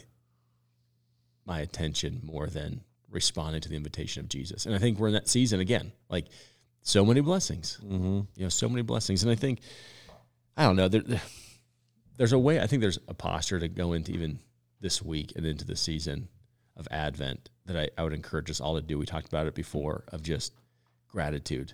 my 1.45 1.59
attention 1.61 2.21
more 2.23 2.45
than 2.45 2.81
responding 3.09 3.61
to 3.61 3.69
the 3.69 3.75
invitation 3.75 4.19
of 4.21 4.29
Jesus? 4.29 4.67
And 4.67 4.75
I 4.75 4.77
think 4.77 4.99
we're 4.99 5.07
in 5.07 5.13
that 5.15 5.27
season 5.27 5.59
again. 5.59 5.91
Like 6.09 6.27
so 6.83 7.03
many 7.03 7.21
blessings. 7.21 7.79
mm-hmm. 7.83 8.19
you 8.35 8.43
know 8.43 8.49
so 8.49 8.69
many 8.69 8.81
blessings 8.83 9.23
and 9.23 9.31
i 9.31 9.35
think 9.35 9.61
i 10.57 10.63
don't 10.63 10.75
know 10.75 10.87
there, 10.89 11.01
there- 11.01 11.21
there's 12.17 12.33
a 12.33 12.37
way 12.37 12.59
i 12.59 12.67
think 12.67 12.81
there's 12.81 12.99
a 13.07 13.13
posture 13.13 13.57
to 13.59 13.67
go 13.69 13.93
into 13.93 14.11
even 14.11 14.37
this 14.81 15.01
week 15.01 15.31
and 15.37 15.45
into 15.45 15.63
the 15.65 15.75
season 15.77 16.27
of 16.75 16.88
advent 16.91 17.49
that 17.65 17.77
I, 17.77 17.89
I 17.97 18.03
would 18.03 18.13
encourage 18.13 18.49
us 18.49 18.59
all 18.62 18.75
to 18.75 18.81
do 18.81 18.97
we 18.97 19.05
talked 19.05 19.27
about 19.27 19.47
it 19.47 19.53
before 19.55 20.03
of 20.09 20.21
just 20.23 20.53
gratitude 21.07 21.73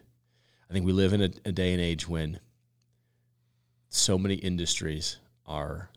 i 0.69 0.73
think 0.73 0.85
we 0.85 0.91
live 0.91 1.13
in 1.13 1.21
a, 1.21 1.29
a 1.45 1.51
day 1.51 1.71
and 1.73 1.81
age 1.81 2.07
when 2.07 2.39
so 3.89 4.17
many 4.17 4.35
industries 4.35 5.17
are 5.45 5.89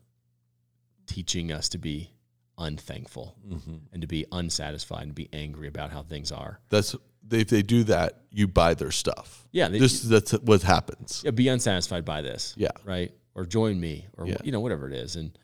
teaching 1.05 1.51
us 1.51 1.69
to 1.69 1.77
be 1.77 2.09
unthankful 2.57 3.35
Mm-hmm. 3.47 3.75
and 3.91 4.01
to 4.01 4.07
be 4.07 4.25
unsatisfied 4.31 5.03
and 5.03 5.15
be 5.15 5.27
angry 5.33 5.67
about 5.67 5.91
how 5.91 6.01
things 6.03 6.31
are 6.31 6.59
That's 6.69 6.95
if 7.31 7.47
they 7.47 7.61
do 7.61 7.83
that, 7.85 8.21
you 8.31 8.47
buy 8.47 8.73
their 8.73 8.91
stuff. 8.91 9.47
yeah 9.51 9.67
they, 9.69 9.79
This 9.79 10.01
that's 10.01 10.31
what 10.33 10.61
happens. 10.61 11.21
yeah, 11.25 11.31
be 11.31 11.47
unsatisfied 11.47 12.05
by 12.05 12.21
this 12.21 12.53
Yeah. 12.57 12.71
right 12.85 13.11
or 13.35 13.45
join 13.45 13.79
me 13.79 14.07
or 14.17 14.27
Yeah. 14.27 14.37
you 14.43 14.51
know 14.51 14.59
whatever 14.61 14.87
it 14.87 14.93
is 14.93 15.15
and 15.17 15.37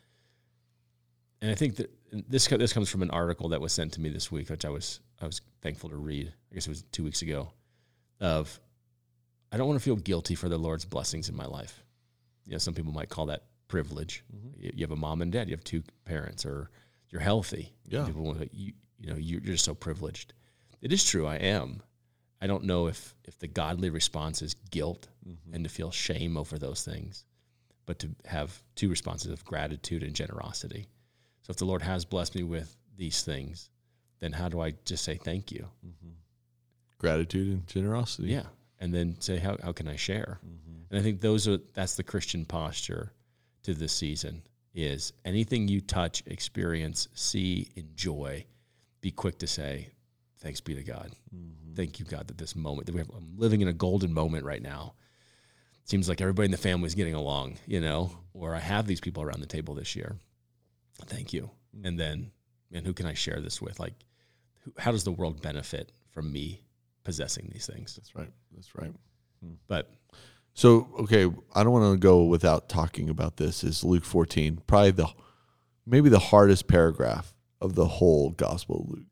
and 1.42 1.50
i 1.50 1.54
think 1.54 1.76
that 1.76 1.90
this 2.12 2.46
this 2.46 2.72
comes 2.72 2.90
from 2.90 3.02
an 3.02 3.10
article 3.10 3.48
that 3.50 3.60
was 3.60 3.72
sent 3.72 3.92
to 3.92 4.00
me 4.00 4.08
this 4.10 4.30
week 4.32 4.48
which 4.50 4.64
i 4.64 4.68
was 4.68 5.00
i 5.20 5.26
was 5.26 5.40
thankful 5.62 5.88
to 5.90 5.96
read 5.96 6.32
i 6.50 6.54
guess 6.54 6.66
it 6.66 6.70
was 6.70 6.82
two 6.92 7.04
weeks 7.04 7.22
ago 7.22 7.50
of 8.20 8.58
i 9.52 9.56
don't 9.56 9.68
want 9.68 9.78
to 9.78 9.84
feel 9.84 9.96
guilty 9.96 10.34
for 10.34 10.48
the 10.48 10.58
lord's 10.58 10.84
blessings 10.84 11.28
in 11.28 11.36
my 11.36 11.46
life 11.46 11.82
you 12.46 12.52
know 12.52 12.58
some 12.58 12.74
people 12.74 12.92
might 12.92 13.08
call 13.08 13.26
that 13.26 13.44
privilege 13.68 14.24
Mm-hmm. 14.34 14.62
you 14.64 14.72
you 14.76 14.82
have 14.84 14.90
a 14.90 14.96
mom 14.96 15.22
and 15.22 15.30
dad 15.32 15.48
you 15.48 15.54
have 15.54 15.64
two 15.64 15.82
parents 16.04 16.44
or 16.44 16.70
you're 17.10 17.20
healthy 17.20 17.72
Yeah. 17.86 18.04
people 18.04 18.22
want 18.24 18.40
to, 18.40 18.48
you, 18.52 18.72
you 18.98 19.10
know 19.10 19.16
you're 19.16 19.40
just 19.40 19.64
so 19.64 19.74
privileged 19.74 20.34
it 20.80 20.92
is 20.92 21.04
true 21.04 21.26
i 21.26 21.36
am 21.36 21.80
i 22.42 22.46
don't 22.48 22.64
know 22.64 22.88
if 22.88 23.14
if 23.24 23.38
the 23.38 23.46
godly 23.46 23.90
response 23.90 24.42
is 24.42 24.54
guilt 24.70 25.08
Mm-hmm. 25.28 25.54
and 25.54 25.64
to 25.64 25.70
feel 25.70 25.90
shame 25.90 26.38
over 26.38 26.58
those 26.58 26.82
things, 26.82 27.26
but 27.84 27.98
to 27.98 28.08
have 28.24 28.62
two 28.74 28.88
responses 28.88 29.30
of 29.30 29.44
gratitude 29.44 30.02
and 30.02 30.14
generosity. 30.14 30.86
So 31.50 31.52
if 31.52 31.56
the 31.56 31.64
Lord 31.64 31.82
has 31.82 32.04
blessed 32.04 32.36
me 32.36 32.44
with 32.44 32.76
these 32.96 33.22
things, 33.22 33.70
then 34.20 34.30
how 34.30 34.48
do 34.48 34.60
I 34.60 34.74
just 34.84 35.02
say 35.02 35.16
thank 35.16 35.50
you? 35.50 35.66
Gratitude 36.96 37.48
and 37.48 37.66
generosity. 37.66 38.28
Yeah. 38.28 38.44
And 38.78 38.94
then 38.94 39.20
say, 39.20 39.38
how, 39.38 39.56
how 39.60 39.72
can 39.72 39.88
I 39.88 39.96
share? 39.96 40.38
Mm-hmm. 40.46 40.82
And 40.88 41.00
I 41.00 41.02
think 41.02 41.20
those 41.20 41.48
are 41.48 41.58
that's 41.74 41.96
the 41.96 42.04
Christian 42.04 42.44
posture 42.44 43.10
to 43.64 43.74
this 43.74 43.92
season 43.92 44.42
is 44.76 45.12
anything 45.24 45.66
you 45.66 45.80
touch, 45.80 46.22
experience, 46.26 47.08
see, 47.14 47.72
enjoy, 47.74 48.44
be 49.00 49.10
quick 49.10 49.40
to 49.40 49.48
say, 49.48 49.88
thanks 50.38 50.60
be 50.60 50.76
to 50.76 50.84
God. 50.84 51.10
Mm-hmm. 51.34 51.74
Thank 51.74 51.98
you, 51.98 52.06
God, 52.06 52.28
that 52.28 52.38
this 52.38 52.54
moment 52.54 52.86
that 52.86 52.92
we 52.92 53.00
have, 53.00 53.10
I'm 53.10 53.34
living 53.36 53.60
in 53.60 53.66
a 53.66 53.72
golden 53.72 54.14
moment 54.14 54.44
right 54.44 54.62
now. 54.62 54.94
Seems 55.82 56.08
like 56.08 56.20
everybody 56.20 56.44
in 56.44 56.52
the 56.52 56.58
family 56.58 56.86
is 56.86 56.94
getting 56.94 57.14
along, 57.14 57.58
you 57.66 57.80
know, 57.80 58.12
or 58.34 58.54
I 58.54 58.60
have 58.60 58.86
these 58.86 59.00
people 59.00 59.24
around 59.24 59.40
the 59.40 59.46
table 59.46 59.74
this 59.74 59.96
year. 59.96 60.14
Thank 61.06 61.32
you. 61.32 61.50
And 61.84 61.98
then, 61.98 62.30
and 62.72 62.86
who 62.86 62.92
can 62.92 63.06
I 63.06 63.14
share 63.14 63.40
this 63.40 63.60
with? 63.62 63.78
Like, 63.80 63.94
who, 64.64 64.72
how 64.78 64.90
does 64.92 65.04
the 65.04 65.12
world 65.12 65.40
benefit 65.42 65.92
from 66.10 66.32
me 66.32 66.62
possessing 67.04 67.48
these 67.52 67.66
things? 67.66 67.96
That's 67.96 68.14
right. 68.14 68.30
That's 68.54 68.74
right. 68.74 68.92
Hmm. 69.42 69.54
But 69.68 69.90
So, 70.54 70.88
okay, 71.00 71.30
I 71.54 71.62
don't 71.62 71.72
want 71.72 71.94
to 71.94 71.98
go 71.98 72.24
without 72.24 72.68
talking 72.68 73.08
about 73.08 73.36
this. 73.36 73.64
Is 73.64 73.84
Luke 73.84 74.04
14 74.04 74.62
probably 74.66 74.90
the 74.92 75.08
maybe 75.86 76.08
the 76.08 76.18
hardest 76.18 76.66
paragraph 76.66 77.34
of 77.60 77.74
the 77.74 77.86
whole 77.86 78.30
Gospel 78.30 78.82
of 78.82 78.90
Luke? 78.90 79.06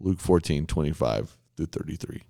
Luke 0.00 0.20
14, 0.20 0.66
25 0.66 1.36
through 1.56 1.66
33, 1.66 2.22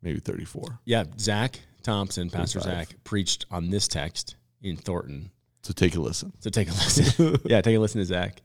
maybe 0.00 0.18
34. 0.20 0.80
yeah, 0.86 1.04
Zach 1.18 1.60
Thompson, 1.82 2.30
Pastor 2.30 2.60
35. 2.60 2.88
Zach, 2.88 3.04
preached 3.04 3.46
on 3.50 3.68
this 3.70 3.86
text 3.88 4.36
in 4.62 4.76
Thornton. 4.76 5.30
So 5.64 5.72
take 5.72 5.94
a 5.94 6.00
listen. 6.00 6.30
So 6.40 6.50
take 6.50 6.68
a 6.68 6.72
listen. 6.72 7.40
yeah, 7.46 7.62
take 7.62 7.74
a 7.74 7.80
listen 7.80 7.98
to 7.98 8.04
Zach. 8.04 8.42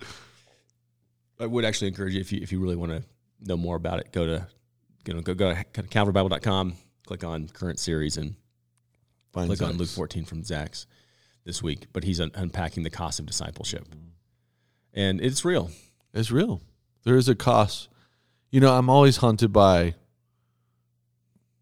I 1.38 1.46
would 1.46 1.66
actually 1.66 1.90
encourage 1.90 2.14
you 2.14 2.22
if 2.22 2.32
you 2.32 2.40
if 2.42 2.54
you 2.54 2.62
really 2.62 2.78
want 2.78 2.94
to 2.94 3.04
know 3.42 3.58
more 3.58 3.76
about 3.76 4.00
it, 4.00 4.14
go 4.14 4.26
to 4.26 4.48
you 5.06 5.14
know 5.14 5.22
go 5.22 5.34
go 5.34 5.54
to 5.54 5.64
calvarybible.com, 5.84 6.76
click 7.06 7.26
on 7.26 7.50
current 7.50 7.78
series, 7.78 8.16
and 8.16 8.36
Find 9.34 9.48
click 9.48 9.62
on 9.62 9.76
Luke 9.76 9.90
14 9.90 10.24
from 10.24 10.44
Zach's 10.46 10.88
this 11.44 11.62
week. 11.62 11.88
But 11.92 12.06
he's 12.06 12.22
un- 12.22 12.32
unpacking 12.36 12.84
the 12.84 12.90
cost 12.90 13.20
of 13.20 13.26
discipleship, 13.26 13.86
and 14.94 15.20
it's 15.20 15.44
real. 15.44 15.72
It's 16.14 16.32
real. 16.32 16.62
There 17.04 17.18
is 17.18 17.28
a 17.28 17.36
cost. 17.36 17.90
You 18.50 18.62
know, 18.62 18.74
I'm 18.74 18.90
always 18.90 19.18
haunted 19.18 19.52
by 19.52 19.96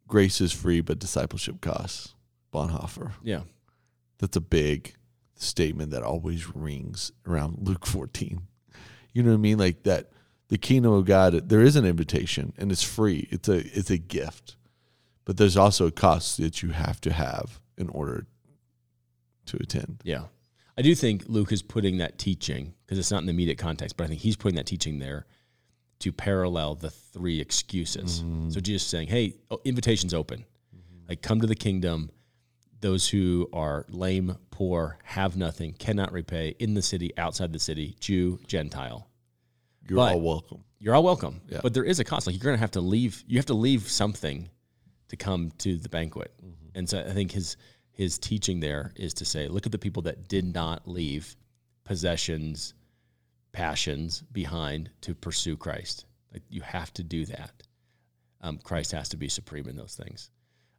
grace 0.07 0.39
is 0.39 0.53
free, 0.53 0.81
but 0.81 0.99
discipleship 0.99 1.61
costs. 1.61 2.13
Bonhoeffer. 2.53 3.13
Yeah, 3.23 3.41
That's 4.19 4.37
a 4.37 4.41
big 4.41 4.93
statement 5.41 5.91
that 5.91 6.03
always 6.03 6.55
rings 6.55 7.11
around 7.25 7.59
Luke 7.61 7.85
14. 7.85 8.41
You 9.13 9.23
know 9.23 9.31
what 9.31 9.37
I 9.37 9.39
mean? 9.39 9.57
Like 9.57 9.83
that 9.83 10.11
the 10.49 10.57
kingdom 10.57 10.93
of 10.93 11.05
God, 11.05 11.49
there 11.49 11.61
is 11.61 11.75
an 11.75 11.85
invitation 11.85 12.53
and 12.57 12.71
it's 12.71 12.83
free. 12.83 13.27
It's 13.31 13.49
a 13.49 13.57
it's 13.77 13.89
a 13.89 13.97
gift. 13.97 14.55
But 15.25 15.37
there's 15.37 15.57
also 15.57 15.87
a 15.87 15.91
cost 15.91 16.37
that 16.37 16.63
you 16.63 16.69
have 16.69 17.01
to 17.01 17.11
have 17.11 17.59
in 17.77 17.89
order 17.89 18.25
to 19.47 19.57
attend. 19.57 20.01
yeah. 20.03 20.23
I 20.77 20.83
do 20.83 20.93
think 20.93 21.23
Luke 21.27 21.51
is 21.51 21.63
putting 21.63 21.97
that 21.97 22.19
teaching 22.19 22.75
because 22.85 22.99
it's 22.99 23.09
not 23.09 23.21
in 23.21 23.25
the 23.25 23.31
immediate 23.31 23.57
context, 23.57 23.97
but 23.97 24.03
I 24.03 24.07
think 24.07 24.21
he's 24.21 24.35
putting 24.35 24.57
that 24.57 24.67
teaching 24.67 24.99
there 24.99 25.25
to 25.99 26.11
parallel 26.11 26.75
the 26.75 26.91
three 26.91 27.41
excuses. 27.41 28.21
Mm-hmm. 28.21 28.51
So 28.51 28.59
Jesus 28.59 28.85
saying, 28.85 29.07
"Hey, 29.07 29.33
oh, 29.49 29.59
invitation's 29.65 30.13
open. 30.13 30.45
Mm-hmm. 30.75 31.09
Like 31.09 31.23
come 31.23 31.41
to 31.41 31.47
the 31.47 31.55
kingdom. 31.55 32.11
Those 32.79 33.09
who 33.09 33.49
are 33.53 33.85
lame, 33.89 34.37
poor, 34.57 34.97
have 35.03 35.37
nothing, 35.37 35.71
cannot 35.73 36.11
repay 36.11 36.55
in 36.57 36.73
the 36.73 36.81
city, 36.81 37.15
outside 37.15 37.53
the 37.53 37.59
city, 37.59 37.95
Jew, 37.99 38.39
Gentile. 38.47 39.07
You're 39.87 39.97
But- 39.97 40.13
all 40.13 40.21
welcome. 40.21 40.63
You're 40.79 40.95
all 40.95 41.03
welcome. 41.03 41.41
Yeah. 41.47 41.59
But 41.61 41.75
there 41.75 41.83
is 41.83 41.99
a 41.99 42.03
cost. 42.03 42.25
Like 42.25 42.35
you're 42.35 42.43
going 42.43 42.55
to 42.55 42.59
have 42.59 42.71
to 42.71 42.81
leave. 42.81 43.23
You 43.27 43.37
have 43.37 43.45
to 43.47 43.53
leave 43.53 43.87
something 43.87 44.49
to 45.09 45.15
come 45.15 45.51
to 45.59 45.77
the 45.77 45.89
banquet. 45.89 46.33
And 46.73 46.89
so 46.89 46.99
I 46.99 47.13
think 47.13 47.31
his 47.31 47.55
his 47.91 48.17
teaching 48.17 48.59
there 48.59 48.91
is 48.95 49.13
to 49.15 49.25
say, 49.25 49.47
look 49.47 49.65
at 49.67 49.71
the 49.71 49.77
people 49.77 50.01
that 50.03 50.27
did 50.27 50.51
not 50.53 50.87
leave 50.87 51.35
possessions, 51.83 52.73
passions 53.51 54.21
behind 54.31 54.89
to 55.01 55.13
pursue 55.15 55.55
Christ. 55.57 56.05
Like 56.33 56.43
you 56.49 56.61
have 56.61 56.91
to 56.93 57.03
do 57.03 57.25
that. 57.25 57.63
Um, 58.41 58.57
Christ 58.59 58.91
has 58.91 59.09
to 59.09 59.17
be 59.17 59.29
supreme 59.29 59.67
in 59.67 59.75
those 59.75 59.95
things. 59.95 60.29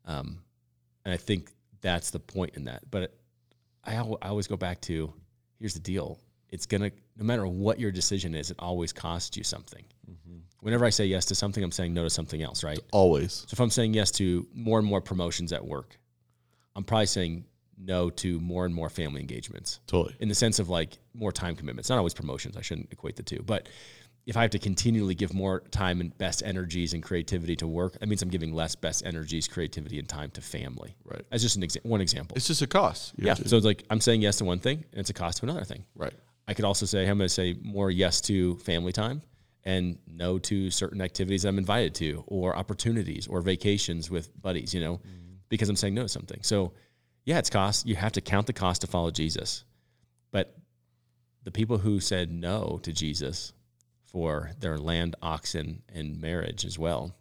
Um, 0.05 0.43
and 1.05 1.15
I 1.15 1.17
think 1.17 1.53
that's 1.81 2.11
the 2.11 2.21
point 2.21 2.55
in 2.57 2.65
that. 2.65 2.89
But 2.91 3.18
I, 3.89 3.95
al- 3.95 4.19
I 4.23 4.29
always 4.29 4.47
go 4.47 4.57
back 4.57 4.81
to 4.83 5.13
here's 5.59 5.75
the 5.75 5.81
deal: 5.81 6.19
it's 6.51 6.67
gonna 6.67 6.91
no 7.17 7.25
matter 7.25 7.47
what 7.47 7.81
your 7.81 7.91
decision 7.91 8.35
is, 8.35 8.51
it 8.51 8.57
always 8.59 8.93
costs 8.93 9.37
you 9.37 9.45
something. 9.45 9.85
Mm-hmm. 10.09 10.39
Whenever 10.61 10.85
I 10.85 10.91
say 10.91 11.07
yes 11.07 11.27
to 11.27 11.35
something, 11.35 11.63
I'm 11.63 11.73
saying 11.73 11.95
no 11.95 12.05
to 12.05 12.11
something 12.11 12.43
else, 12.43 12.63
right? 12.63 12.79
Always. 12.93 13.33
So 13.33 13.49
if 13.53 13.61
I'm 13.61 13.71
saying 13.71 13.95
yes 13.95 14.11
to 14.13 14.47
more 14.53 14.79
and 14.79 14.87
more 14.87 15.01
promotions 15.01 15.53
at 15.53 15.65
work, 15.65 15.99
I'm 16.77 16.85
probably 16.85 17.07
saying 17.07 17.45
no 17.79 18.11
to 18.11 18.41
more 18.41 18.65
and 18.65 18.75
more 18.75 18.89
family 18.89 19.21
engagements 19.21 19.81
Totally. 19.87 20.17
in 20.19 20.29
the 20.29 20.35
sense 20.35 20.59
of 20.59 20.69
like 20.69 20.99
more 21.15 21.33
time 21.33 21.55
commitments. 21.55 21.89
Not 21.89 21.99
always 21.99 22.15
promotions. 22.15 22.57
I 22.57 22.61
shouldn't 22.61 22.93
equate 22.93 23.17
the 23.17 23.23
two. 23.23 23.43
But 23.45 23.69
if 24.29 24.37
I 24.37 24.43
have 24.43 24.51
to 24.51 24.59
continually 24.59 25.15
give 25.15 25.33
more 25.33 25.61
time 25.71 26.03
and 26.03 26.17
best 26.19 26.43
energies 26.45 26.93
and 26.93 27.03
creativity 27.03 27.57
to 27.57 27.67
work, 27.67 27.99
that 27.99 28.07
means 28.07 28.21
I'm 28.21 28.29
giving 28.29 28.53
less 28.53 28.75
best 28.75 29.03
energies, 29.07 29.49
creativity, 29.49 29.99
and 29.99 30.07
time 30.07 30.31
to 30.33 30.43
family. 30.43 30.95
Right. 31.03 31.25
As 31.33 31.41
just 31.41 31.57
an 31.57 31.63
exa- 31.63 31.83
one 31.83 32.03
example. 32.03 32.37
It's 32.37 32.47
just 32.47 32.61
a 32.61 32.67
cost. 32.67 33.15
You 33.17 33.27
yeah. 33.27 33.35
So 33.35 33.57
it's 33.57 33.65
like 33.65 33.85
I'm 33.89 34.03
saying 34.03 34.21
yes 34.21 34.37
to 34.37 34.45
one 34.45 34.59
thing, 34.59 34.85
and 34.93 35.01
it's 35.01 35.09
a 35.09 35.15
cost 35.15 35.39
to 35.39 35.47
another 35.47 35.65
thing. 35.65 35.85
right. 35.97 36.13
I 36.47 36.55
could 36.55 36.67
also 36.67 36.87
say 36.87 37.01
I'm 37.01 37.19
going 37.19 37.27
to 37.27 37.29
say 37.29 37.57
more 37.63 37.91
yes 37.91 38.21
to 38.23 38.57
family 38.59 38.93
time 38.93 39.21
and 39.65 39.99
no 40.07 40.39
to 40.39 40.71
certain 40.71 41.03
activities 41.03 41.45
I'm 41.45 41.59
invited 41.59 41.95
to 41.97 42.25
or 42.27 42.57
opportunities 42.57 43.27
or 43.27 43.43
vacations 43.43 44.11
with 44.11 44.31
buddies, 44.41 44.73
you 44.73 44.81
know, 44.81 44.95
mm-hmm. 44.95 45.35
because 45.51 45.69
I'm 45.69 45.77
saying 45.77 45.95
no 45.95 46.03
to 46.03 46.09
something. 46.09 46.41
So, 46.43 46.73
yeah, 47.25 47.39
it's 47.39 47.51
cost. 47.51 47.87
You 47.87 47.97
have 47.97 48.13
to 48.13 48.23
count 48.23 48.47
the 48.47 48.55
cost 48.55 48.81
to 48.81 48.87
follow 48.87 49.11
Jesus. 49.11 49.65
But 50.31 50.57
the 51.45 51.51
people 51.51 51.77
who 51.77 52.01
said 52.01 52.31
no 52.31 52.81
to 52.83 52.93
Jesus 52.93 53.53
for 54.11 54.51
their 54.59 54.79
land, 54.79 55.17
oxen, 55.23 55.83
and 55.93 56.21
marriage 56.21 56.65
as 56.65 56.79
well, 56.79 57.15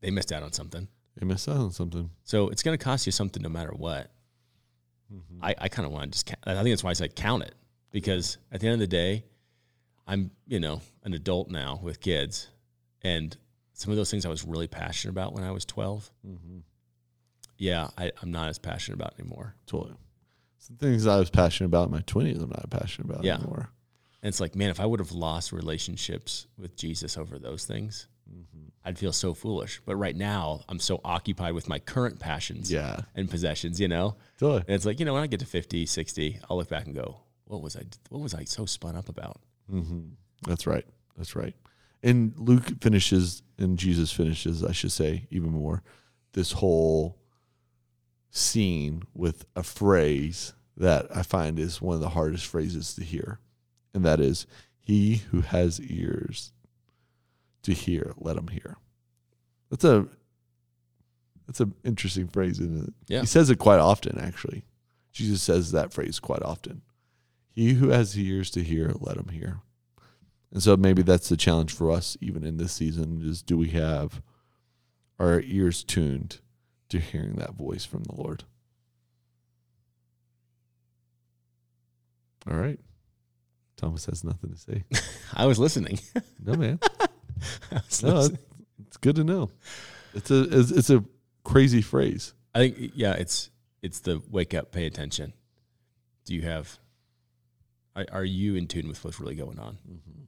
they 0.00 0.10
missed 0.10 0.32
out 0.32 0.42
on 0.42 0.52
something. 0.52 0.88
They 1.16 1.26
missed 1.26 1.48
out 1.48 1.56
on 1.56 1.72
something. 1.72 2.10
So 2.24 2.48
it's 2.48 2.62
going 2.62 2.76
to 2.76 2.82
cost 2.82 3.06
you 3.06 3.12
something 3.12 3.42
no 3.42 3.48
matter 3.48 3.72
what. 3.72 4.10
Mm-hmm. 5.12 5.44
I, 5.44 5.54
I 5.58 5.68
kind 5.68 5.84
of 5.84 5.92
want 5.92 6.04
to 6.04 6.10
just, 6.10 6.26
count, 6.26 6.38
I 6.46 6.54
think 6.62 6.70
that's 6.72 6.84
why 6.84 6.90
I 6.90 6.94
said 6.94 7.14
count 7.14 7.42
it 7.42 7.54
because 7.90 8.38
at 8.50 8.60
the 8.60 8.66
end 8.66 8.74
of 8.74 8.80
the 8.80 8.86
day, 8.86 9.24
I'm, 10.06 10.30
you 10.46 10.58
know, 10.58 10.80
an 11.04 11.12
adult 11.12 11.50
now 11.50 11.78
with 11.82 12.00
kids. 12.00 12.48
And 13.02 13.36
some 13.72 13.90
of 13.90 13.96
those 13.96 14.10
things 14.10 14.24
I 14.24 14.28
was 14.30 14.44
really 14.44 14.68
passionate 14.68 15.12
about 15.12 15.34
when 15.34 15.44
I 15.44 15.50
was 15.50 15.64
12, 15.64 16.10
mm-hmm. 16.26 16.58
yeah, 17.58 17.88
I, 17.98 18.12
I'm 18.22 18.30
not 18.30 18.48
as 18.48 18.58
passionate 18.58 18.96
about 18.96 19.14
anymore. 19.18 19.54
Totally. 19.66 19.94
Some 20.58 20.76
things 20.76 21.06
I 21.06 21.16
was 21.18 21.30
passionate 21.30 21.66
about 21.66 21.86
in 21.88 21.92
my 21.92 22.02
twenties, 22.02 22.40
I'm 22.40 22.50
not 22.50 22.70
passionate 22.70 23.10
about 23.10 23.24
Yeah. 23.24 23.34
anymore. 23.34 23.70
And 24.22 24.28
it's 24.28 24.40
like, 24.40 24.54
man, 24.54 24.70
if 24.70 24.78
I 24.80 24.86
would 24.86 25.00
have 25.00 25.12
lost 25.12 25.50
relationships 25.52 26.46
with 26.56 26.76
Jesus 26.76 27.18
over 27.18 27.38
those 27.38 27.64
things, 27.66 28.06
mm-hmm. 28.32 28.68
I'd 28.84 28.98
feel 28.98 29.12
so 29.12 29.34
foolish. 29.34 29.80
But 29.84 29.96
right 29.96 30.14
now, 30.14 30.60
I'm 30.68 30.78
so 30.78 31.00
occupied 31.04 31.54
with 31.54 31.68
my 31.68 31.78
current 31.80 32.20
passions 32.20 32.70
Yeah. 32.70 33.00
and 33.16 33.28
possessions, 33.28 33.80
you 33.80 33.88
know? 33.88 34.16
Totally. 34.38 34.60
And 34.60 34.76
it's 34.76 34.86
like, 34.86 35.00
you 35.00 35.04
know, 35.06 35.14
when 35.14 35.22
I 35.24 35.26
get 35.26 35.40
to 35.40 35.46
50, 35.46 35.86
60, 35.86 36.38
I'll 36.48 36.56
look 36.56 36.68
back 36.68 36.86
and 36.86 36.94
go, 36.94 37.18
what 37.46 37.62
was 37.62 37.76
I, 37.76 37.82
what 38.10 38.20
was 38.22 38.32
I 38.34 38.44
so 38.44 38.64
spun 38.64 38.96
up 38.96 39.08
about? 39.08 39.40
Mm-hmm. 39.72 40.10
That's 40.46 40.66
right. 40.66 40.86
That's 41.16 41.34
right. 41.34 41.54
And 42.04 42.32
Luke 42.36 42.80
finishes, 42.80 43.42
and 43.58 43.78
Jesus 43.78 44.12
finishes, 44.12 44.64
I 44.64 44.72
should 44.72 44.92
say, 44.92 45.26
even 45.30 45.50
more, 45.50 45.82
this 46.32 46.52
whole 46.52 47.18
scene 48.30 49.02
with 49.14 49.44
a 49.54 49.62
phrase 49.62 50.52
that 50.76 51.14
I 51.14 51.22
find 51.22 51.58
is 51.58 51.82
one 51.82 51.94
of 51.94 52.00
the 52.00 52.08
hardest 52.10 52.46
phrases 52.46 52.94
to 52.94 53.04
hear. 53.04 53.38
And 53.94 54.04
that 54.04 54.20
is, 54.20 54.46
He 54.80 55.16
who 55.30 55.42
has 55.42 55.80
ears 55.80 56.52
to 57.62 57.72
hear, 57.72 58.12
let 58.18 58.36
him 58.36 58.48
hear. 58.48 58.76
That's 59.70 59.84
a 59.84 60.06
that's 61.46 61.60
an 61.60 61.74
interesting 61.84 62.28
phrase, 62.28 62.60
isn't 62.60 62.88
it? 62.88 62.94
Yeah. 63.08 63.20
He 63.20 63.26
says 63.26 63.50
it 63.50 63.58
quite 63.58 63.80
often, 63.80 64.18
actually. 64.18 64.64
Jesus 65.12 65.42
says 65.42 65.72
that 65.72 65.92
phrase 65.92 66.18
quite 66.18 66.42
often. 66.42 66.82
He 67.50 67.74
who 67.74 67.90
has 67.90 68.18
ears 68.18 68.50
to 68.52 68.62
hear, 68.62 68.92
let 68.98 69.16
him 69.16 69.28
hear. 69.28 69.60
And 70.52 70.62
so 70.62 70.76
maybe 70.76 71.02
that's 71.02 71.28
the 71.28 71.36
challenge 71.36 71.72
for 71.72 71.90
us, 71.90 72.16
even 72.20 72.44
in 72.44 72.56
this 72.56 72.72
season, 72.72 73.22
is 73.22 73.42
do 73.42 73.58
we 73.58 73.68
have 73.70 74.22
our 75.18 75.40
ears 75.40 75.84
tuned 75.84 76.40
to 76.88 76.98
hearing 76.98 77.34
that 77.34 77.54
voice 77.54 77.84
from 77.84 78.04
the 78.04 78.14
Lord? 78.14 78.44
All 82.50 82.56
right. 82.56 82.80
Thomas 83.82 84.06
has 84.06 84.22
nothing 84.22 84.50
to 84.50 84.56
say. 84.56 84.84
I 85.34 85.46
was 85.46 85.58
listening. 85.58 85.98
No, 86.42 86.54
man. 86.54 86.78
No, 87.72 87.78
listening. 88.14 88.38
it's, 88.86 88.96
good 88.98 89.16
to 89.16 89.24
know. 89.24 89.50
It's 90.14 90.30
a 90.30 90.42
it's, 90.42 90.70
it's 90.70 90.90
a 90.90 91.04
crazy 91.42 91.82
phrase. 91.82 92.34
I 92.54 92.58
think, 92.60 92.92
yeah, 92.94 93.14
it's, 93.14 93.50
it's 93.82 93.98
the 93.98 94.22
wake 94.30 94.54
up, 94.54 94.70
pay 94.70 94.86
attention. 94.86 95.32
Do 96.24 96.36
you 96.36 96.42
have, 96.42 96.78
are, 97.96 98.06
are 98.12 98.24
you 98.24 98.54
in 98.54 98.68
tune 98.68 98.86
with 98.86 99.04
what's 99.04 99.18
really 99.18 99.34
going 99.34 99.58
on? 99.58 99.78
Mm-hmm. 99.90 100.22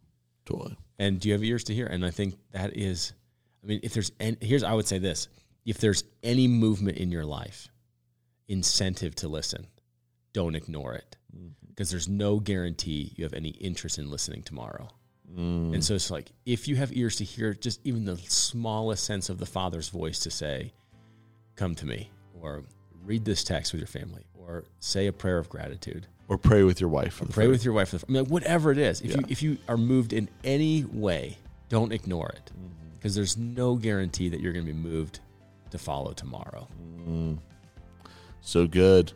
Totally. 0.45 0.77
And 0.99 1.21
do 1.21 1.29
you 1.29 1.35
have 1.35 1.45
ears 1.45 1.63
to 1.65 1.75
hear? 1.75 1.87
And 1.87 2.05
I 2.05 2.11
think 2.11 2.35
that 2.51 2.77
is, 2.77 3.13
I 3.63 3.69
mean, 3.69 3.81
if 3.85 3.95
there's, 3.95 4.11
any, 4.19 4.37
here's, 4.41 4.65
I 4.65 4.73
would 4.73 4.89
say 4.89 4.99
this 4.99 5.29
if 5.65 5.79
there's 5.79 6.03
any 6.25 6.49
movement 6.49 6.99
in 6.99 7.13
your 7.13 7.25
life, 7.25 7.69
incentive 8.49 9.15
to 9.17 9.29
listen, 9.29 9.69
don't 10.33 10.57
ignore 10.57 10.95
it 10.95 11.17
Mm-hmm. 11.35 11.49
because 11.69 11.91
there's 11.91 12.09
no 12.09 12.39
guarantee 12.39 13.13
you 13.17 13.25
have 13.25 13.35
any 13.35 13.51
interest 13.51 13.99
in 13.99 14.11
listening 14.11 14.43
tomorrow. 14.43 14.89
Mm. 15.33 15.75
And 15.75 15.85
so 15.85 15.95
it's 15.95 16.11
like 16.11 16.31
if 16.47 16.69
you 16.69 16.77
have 16.77 16.97
ears 16.97 17.17
to 17.17 17.25
hear 17.25 17.55
just 17.55 17.81
even 17.85 18.05
the 18.05 18.17
smallest 18.19 19.05
sense 19.05 19.29
of 19.29 19.39
the 19.39 19.47
Father's 19.47 19.89
voice 19.89 20.21
to 20.21 20.31
say, 20.31 20.73
"Come 21.57 21.75
to 21.77 21.87
me," 21.87 22.11
or 22.41 22.63
read 23.05 23.25
this 23.25 23.43
text 23.43 23.73
with 23.73 23.81
your 23.81 23.89
family, 23.89 24.25
or 24.35 24.65
say 24.79 25.07
a 25.07 25.13
prayer 25.13 25.39
of 25.39 25.49
gratitude, 25.49 26.07
Or 26.29 26.39
pray 26.39 26.63
with 26.63 26.81
your 26.81 26.91
wife. 26.91 27.19
the 27.19 27.27
pray 27.27 27.49
with 27.49 27.65
your 27.65 27.75
wife. 27.75 27.95
I 27.95 27.99
mean, 28.11 28.23
like, 28.23 28.31
whatever 28.31 28.71
it 28.71 28.79
is. 28.79 29.01
If 29.01 29.17
you 29.17 29.25
if 29.29 29.43
you 29.43 29.59
are 29.69 29.77
moved 29.77 30.13
in 30.13 30.29
any 30.45 30.85
way, 30.85 31.39
don't 31.69 31.93
ignore 31.93 32.29
it 32.29 32.53
mm-hmm. 32.53 32.97
because 32.97 33.15
there's 33.15 33.37
no 33.37 33.75
guarantee 33.75 34.29
that 34.29 34.41
you're 34.41 34.53
going 34.53 34.67
to 34.67 34.73
be 34.73 34.79
moved 34.79 35.21
to 35.71 35.79
follow 35.79 36.13
tomorrow. 36.13 36.69
Mm. 37.09 37.39
So 38.41 38.67
good. 38.67 39.13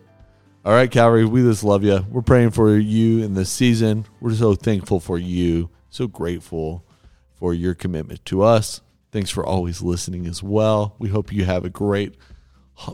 All 0.65 0.73
right, 0.73 0.91
Calvary, 0.91 1.23
we 1.23 1.41
just 1.41 1.63
love 1.63 1.85
you. 1.85 2.05
We're 2.09 2.21
praying 2.21 2.51
for 2.51 2.75
you 2.75 3.23
in 3.23 3.33
this 3.33 3.49
season. 3.49 4.05
We're 4.19 4.33
so 4.33 4.55
thankful 4.55 4.99
for 4.99 5.17
you, 5.17 5.69
so 5.89 6.05
grateful 6.05 6.83
for 7.35 7.53
your 7.53 7.73
commitment 7.73 8.25
to 8.25 8.41
us. 8.41 8.81
Thanks 9.13 9.29
for 9.29 9.45
always 9.45 9.81
listening 9.81 10.27
as 10.27 10.43
well. 10.43 10.97
We 10.99 11.07
hope 11.07 11.31
you 11.31 11.45
have 11.45 11.63
a 11.63 11.69
great 11.69 12.15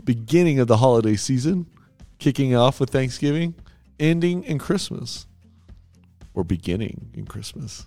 beginning 0.04 0.60
of 0.60 0.68
the 0.68 0.76
holiday 0.76 1.16
season, 1.16 1.66
kicking 2.20 2.54
off 2.54 2.78
with 2.78 2.90
Thanksgiving, 2.90 3.56
ending 3.98 4.44
in 4.44 4.60
Christmas, 4.60 5.26
or 6.34 6.44
beginning 6.44 7.10
in 7.14 7.26
Christmas. 7.26 7.84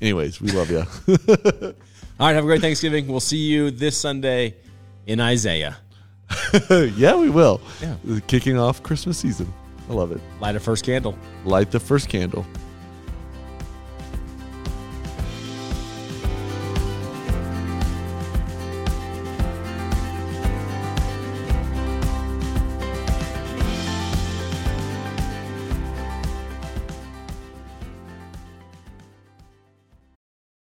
Anyways, 0.00 0.40
we 0.40 0.52
love 0.52 0.70
you. 0.70 0.84
All 2.20 2.28
right, 2.28 2.34
have 2.34 2.44
a 2.44 2.46
great 2.46 2.60
Thanksgiving. 2.60 3.08
We'll 3.08 3.18
see 3.18 3.38
you 3.38 3.72
this 3.72 3.96
Sunday 3.96 4.54
in 5.04 5.18
Isaiah. 5.18 5.78
yeah, 6.96 7.16
we 7.16 7.30
will. 7.30 7.60
Yeah. 7.80 7.96
Kicking 8.26 8.58
off 8.58 8.82
Christmas 8.82 9.18
season. 9.18 9.52
I 9.88 9.92
love 9.92 10.12
it. 10.12 10.20
Light 10.40 10.56
a 10.56 10.60
first 10.60 10.84
candle. 10.84 11.16
Light 11.44 11.70
the 11.70 11.80
first 11.80 12.08
candle. 12.08 12.44